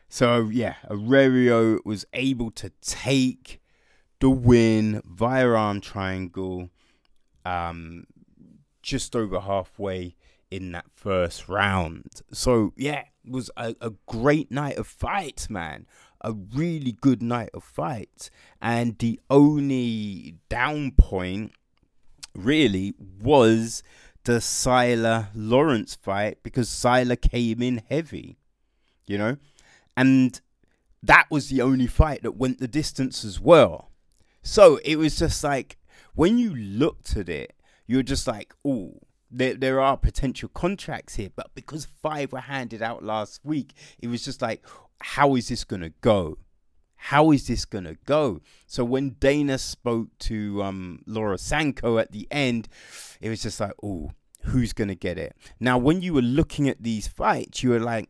[0.10, 3.62] So yeah, Arroyo was able to take
[4.20, 6.70] the win via arm triangle,
[7.44, 8.06] um,
[8.82, 10.16] just over halfway
[10.52, 12.22] in that first round.
[12.32, 15.86] So yeah, it was a, a great night of fights, man.
[16.22, 18.32] A really good night of fights.
[18.62, 21.52] And the only down point
[22.36, 23.84] really was
[24.24, 28.38] the Siler Lawrence fight because Siler came in heavy,
[29.08, 29.38] you know,
[29.96, 30.40] and
[31.04, 33.92] that was the only fight that went the distance as well.
[34.42, 35.78] So it was just like
[36.16, 37.54] when you looked at it,
[37.88, 42.82] you're just like, oh, there there are potential contracts here, but because five were handed
[42.82, 44.66] out last week, it was just like,
[45.02, 46.38] how is this gonna go?
[47.10, 48.42] How is this gonna go?
[48.66, 52.68] So when Dana spoke to um, Laura Sanko at the end,
[53.22, 54.10] it was just like, oh,
[54.46, 55.36] who's gonna get it?
[55.60, 58.10] Now, when you were looking at these fights, you were like,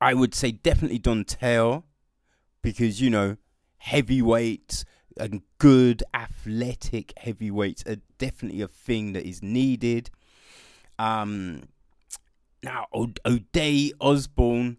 [0.00, 1.84] I would say definitely Don'Tale,
[2.62, 3.36] because you know
[3.76, 4.84] heavyweights
[5.16, 10.10] and good athletic heavyweights are definitely a thing that is needed.
[10.98, 11.68] Um,
[12.60, 13.20] now Ode
[14.00, 14.78] Osbourne,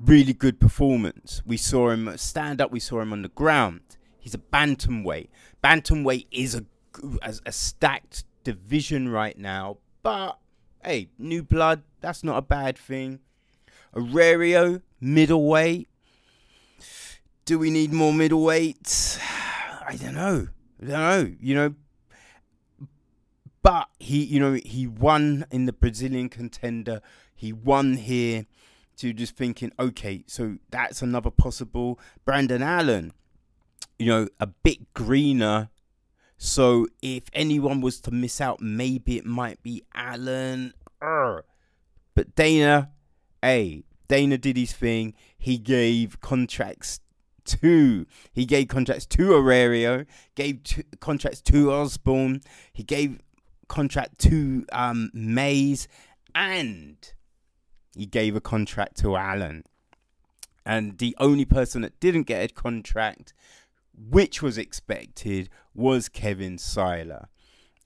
[0.00, 1.42] really good performance.
[1.44, 2.70] We saw him stand up.
[2.70, 3.80] We saw him on the ground.
[4.18, 5.28] He's a bantamweight.
[5.62, 6.64] Bantamweight is a
[7.22, 10.38] a, a stacked division right now, but
[10.84, 11.82] hey, new blood.
[12.00, 13.20] That's not a bad thing.
[13.96, 15.88] Aurelio, middleweight.
[17.44, 19.20] Do we need more middleweights?
[19.86, 20.48] I don't know.
[20.80, 21.34] I don't know.
[21.40, 21.74] You know,
[23.62, 27.02] but he, you know, he won in the Brazilian contender.
[27.34, 28.46] He won here.
[29.00, 31.98] To just thinking, okay, so that's another possible.
[32.26, 33.12] Brendan Allen,
[33.98, 35.70] you know, a bit greener.
[36.36, 40.74] So if anyone was to miss out, maybe it might be Allen.
[42.14, 42.90] But Dana,
[43.40, 45.14] hey, Dana did his thing.
[45.38, 47.00] He gave contracts
[47.46, 50.60] to he gave contracts to Aurelio, gave
[51.00, 52.42] contracts to Osbourne,
[52.72, 53.18] he gave
[53.68, 55.88] contract to um, Mayes,
[56.34, 56.96] and
[57.96, 59.64] he gave a contract to Allen.
[60.64, 63.32] And the only person that didn't get a contract,
[63.94, 67.26] which was expected, was Kevin Siler.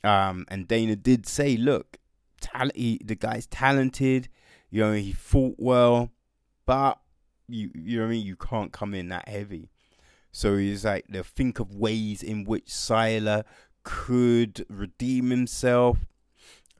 [0.03, 1.99] Um, and Dana did say, look,
[2.41, 4.29] tal- he, the guy's talented,
[4.71, 6.11] you know, he fought well,
[6.67, 6.99] but
[7.49, 9.71] you you know what I mean, you can't come in that heavy.
[10.33, 13.45] So he's like, they'll think of ways in which Siler
[13.85, 16.07] could redeem himself.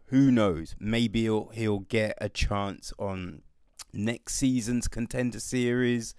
[0.07, 0.77] Who knows?
[0.79, 3.43] Maybe he'll he'll get a chance on
[3.93, 6.15] next season's contender series.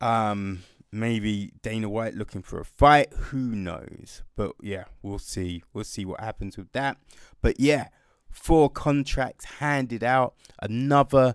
[0.00, 3.12] Um, maybe Dana White looking for a fight.
[3.14, 4.22] Who knows?
[4.36, 5.62] But yeah, we'll see.
[5.72, 6.96] We'll see what happens with that.
[7.40, 7.88] But yeah,
[8.30, 10.34] four contracts handed out.
[10.60, 11.34] Another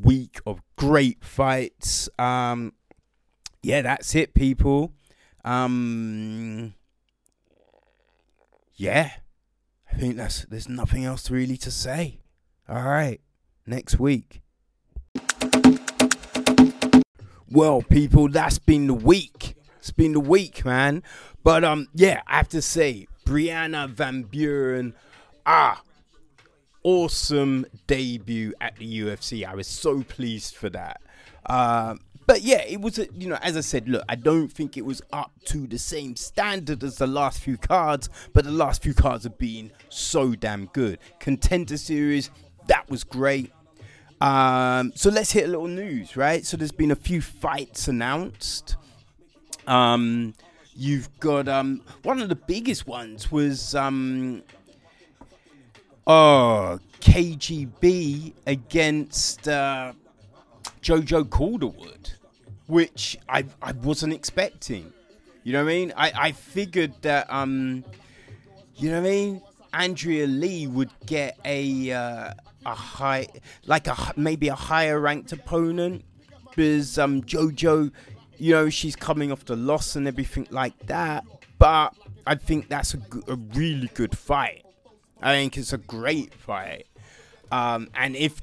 [0.00, 2.08] week of great fights.
[2.18, 2.72] Um,
[3.62, 4.92] yeah, that's it, people.
[5.44, 6.74] Um,
[8.74, 9.12] yeah,
[9.96, 12.18] I think that's there's nothing else really to say.
[12.68, 13.18] All right,
[13.66, 14.42] next week.
[17.48, 19.56] Well, people, that's been the week.
[19.78, 21.02] It's been the week, man.
[21.42, 24.94] But um, yeah, I have to say, Brianna Van Buren,
[25.46, 25.80] ah,
[26.82, 29.46] awesome debut at the UFC.
[29.46, 31.00] I was so pleased for that.
[31.46, 31.94] Uh,
[32.26, 34.84] but yeah, it was, a, you know, as I said, look, I don't think it
[34.84, 38.94] was up to the same standard as the last few cards, but the last few
[38.94, 40.98] cards have been so damn good.
[41.20, 42.30] Contender series,
[42.66, 43.52] that was great.
[44.20, 46.44] Um, so let's hit a little news, right?
[46.44, 48.76] So there's been a few fights announced.
[49.66, 50.34] Um,
[50.74, 54.42] you've got um, one of the biggest ones was um,
[56.06, 59.92] oh KGB against uh,
[60.82, 62.12] Jojo Calderwood,
[62.66, 64.92] which I I wasn't expecting.
[65.44, 65.92] You know what I mean?
[65.96, 67.84] I, I figured that um,
[68.76, 69.42] you know what I mean.
[69.72, 72.32] Andrea Lee would get a uh,
[72.64, 73.28] a high,
[73.66, 76.04] like a maybe a higher ranked opponent,
[76.48, 77.92] because um Jojo,
[78.38, 81.24] you know, she's coming off the loss and everything like that.
[81.58, 81.94] But
[82.26, 84.64] I think that's a, a really good fight.
[85.22, 86.86] I think it's a great fight.
[87.52, 88.40] Um, and if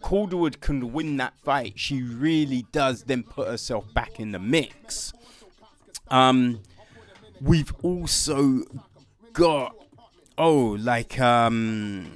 [0.00, 5.12] Calderwood can win that fight, she really does then put herself back in the mix.
[6.08, 6.60] Um,
[7.40, 8.62] we've also
[9.32, 9.76] got
[10.36, 12.10] oh, like um,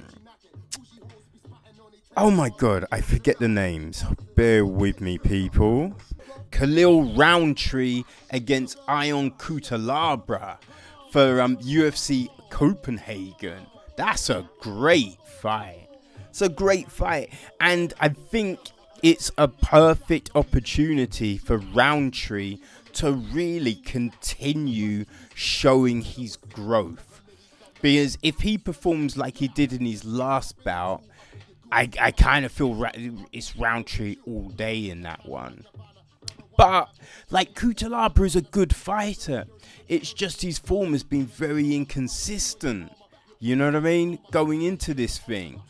[2.17, 4.03] oh my god, I forget the names.
[4.35, 5.95] Bear with me, people.
[6.51, 10.57] Khalil Rountree against Ion Cutelaba
[11.11, 13.65] for um, UFC Copenhagen.
[13.97, 15.84] That's a great fight.
[16.35, 17.31] It's a great fight,
[17.61, 18.59] and I think
[19.01, 22.57] it's a perfect opportunity for Rountree
[22.95, 27.21] to really continue showing his growth.
[27.81, 31.03] Because if he performs like he did in his last bout,
[31.71, 32.91] I, I kind of feel ra-
[33.31, 35.63] it's Rountree all day in that one.
[36.57, 36.89] But
[37.29, 39.45] like Cutelaba is a good fighter.
[39.87, 42.91] It's just his form has been very inconsistent.
[43.39, 44.19] You know what I mean?
[44.31, 45.61] Going into this thing.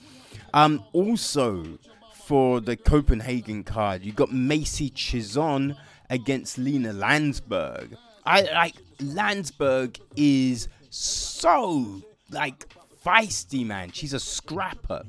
[0.55, 1.77] Um, also
[2.23, 5.75] for the Copenhagen card, you got Macy Chiasson
[6.09, 7.97] against Lina Lansberg.
[8.25, 12.01] I like Landsberg is so
[12.31, 12.67] like
[13.05, 13.91] feisty, man.
[13.91, 15.03] She's a scrapper.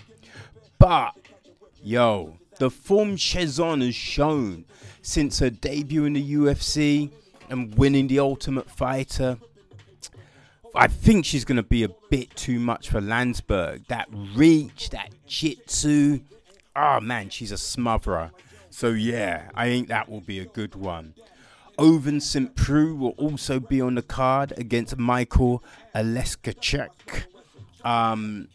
[0.80, 1.12] But,
[1.80, 4.64] yo, the form Chiasson has shown
[5.00, 7.12] since her debut in the UFC
[7.48, 9.38] and winning the Ultimate Fighter.
[10.76, 13.86] I think she's going to be a bit too much for Lansberg.
[13.86, 16.20] That reach, that jitsu.
[16.74, 18.30] Oh man, she's a smotherer.
[18.70, 21.14] So yeah, I think that will be a good one.
[21.78, 22.54] Ovince St.
[22.54, 25.62] Preux will also be on the card against Michael
[25.94, 27.24] Oleksiejczuk.
[27.84, 28.48] Um,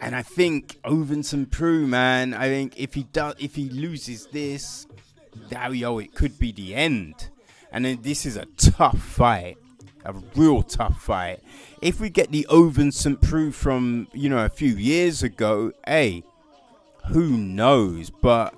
[0.00, 1.50] and I think Ovince St.
[1.50, 4.86] Preux, man, I think if he does, if he loses this,
[5.50, 7.30] yo, it could be the end.
[7.72, 9.58] And this is a tough fight,
[10.06, 11.40] a real tough fight.
[11.82, 13.20] If we get the Ovince St.
[13.20, 16.22] Preux from you know a few years ago, hey,
[17.08, 18.10] who knows?
[18.10, 18.54] But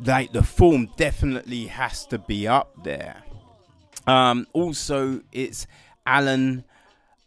[0.00, 3.22] like the form definitely has to be up there.
[4.06, 5.66] Um, also, it's
[6.06, 6.64] Alen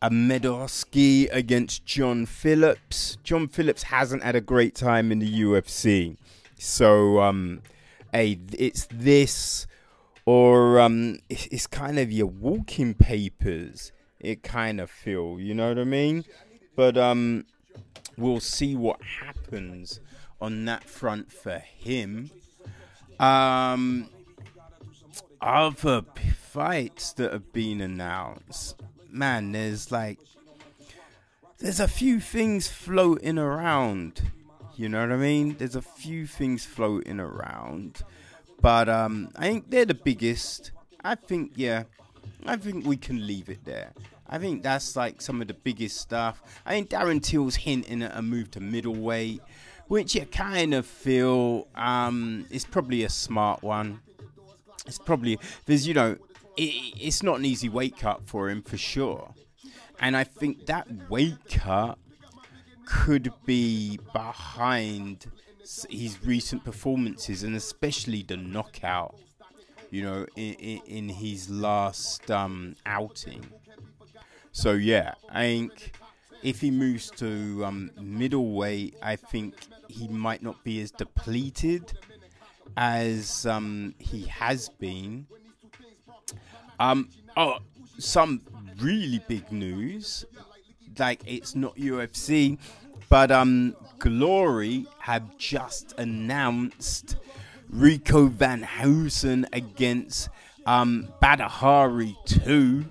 [0.01, 3.17] Amedovski against John Phillips.
[3.23, 6.17] John Phillips hasn't had a great time in the UFC,
[6.57, 7.61] so um,
[8.11, 9.67] hey, it's this
[10.25, 13.91] or um, it's, kind of your walking papers.
[14.19, 16.25] It kind of feel, you know what I mean?
[16.75, 17.45] But um,
[18.17, 19.99] we'll see what happens
[20.41, 22.31] on that front for him.
[23.19, 24.09] Um,
[25.41, 26.03] other
[26.35, 30.19] fights that have been announced, man, there's like
[31.59, 34.21] there's a few things floating around.
[34.75, 35.55] You know what I mean?
[35.57, 38.01] There's a few things floating around,
[38.61, 40.71] but um, I think they're the biggest.
[41.03, 41.83] I think yeah,
[42.45, 43.93] I think we can leave it there.
[44.27, 46.41] I think that's like some of the biggest stuff.
[46.65, 49.41] I think Darren Till's hinting at a move to middleweight
[49.87, 53.99] which you kind of feel um, is probably a smart one.
[54.85, 56.17] It's probably there's you know
[56.57, 59.33] it, it's not an easy weight cut for him for sure,
[59.99, 61.97] and I think that weight cut
[62.85, 65.25] could be behind
[65.89, 69.15] his recent performances and especially the knockout.
[69.91, 73.45] You know, in, in, in his last um, outing.
[74.51, 75.95] So yeah, I think
[76.43, 79.55] if he moves to um, middleweight, I think
[79.87, 81.93] he might not be as depleted
[82.77, 85.27] as um, he has been.
[86.79, 87.57] Um, oh,
[87.97, 88.41] some
[88.79, 90.25] really big news.
[90.97, 92.57] Like it's not UFC,
[93.09, 97.17] but um, Glory have just announced
[97.69, 100.29] Rico Verhoeven against
[100.65, 102.85] um, Badr Hari 2.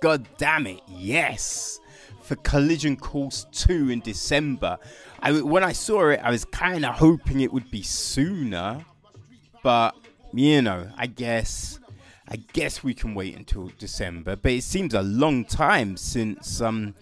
[0.00, 1.80] God damn it, yes!
[2.22, 4.78] For Collision Course 2 in December.
[5.20, 8.84] I, when I saw it, I was kind of hoping it would be sooner,
[9.62, 9.94] but
[10.32, 11.78] you know, I guess,
[12.28, 14.36] I guess we can wait until December.
[14.36, 16.94] But it seems a long time since um,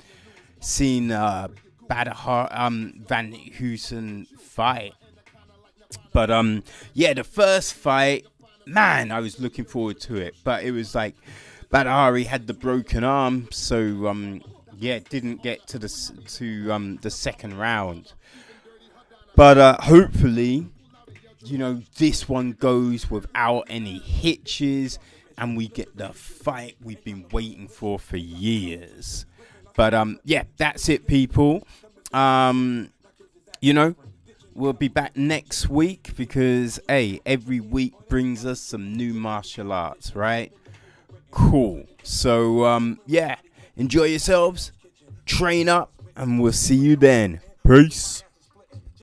[0.60, 1.48] seen uh,
[1.92, 4.94] Badahar, um Verhoeven fight.
[6.12, 6.62] But um,
[6.94, 8.26] yeah, the first fight,
[8.64, 10.34] man, I was looking forward to it.
[10.42, 11.14] But it was like
[11.70, 14.40] Badr Hari had the broken arm, so um,
[14.78, 15.88] yeah, didn't get to the
[16.38, 18.14] to um the second round.
[19.36, 20.68] But uh, hopefully,
[21.44, 24.98] you know, this one goes without any hitches,
[25.36, 29.26] and we get the fight we've been waiting for for years.
[29.74, 31.66] But um, yeah, that's it, people.
[32.12, 32.90] Um,
[33.60, 33.94] you know,
[34.54, 40.14] we'll be back next week because hey, every week brings us some new martial arts,
[40.14, 40.52] right?
[41.30, 41.84] Cool.
[42.02, 43.36] So um, yeah.
[43.76, 44.70] Enjoy yourselves,
[45.24, 47.40] train up, and we'll see you then.
[47.66, 48.22] Peace.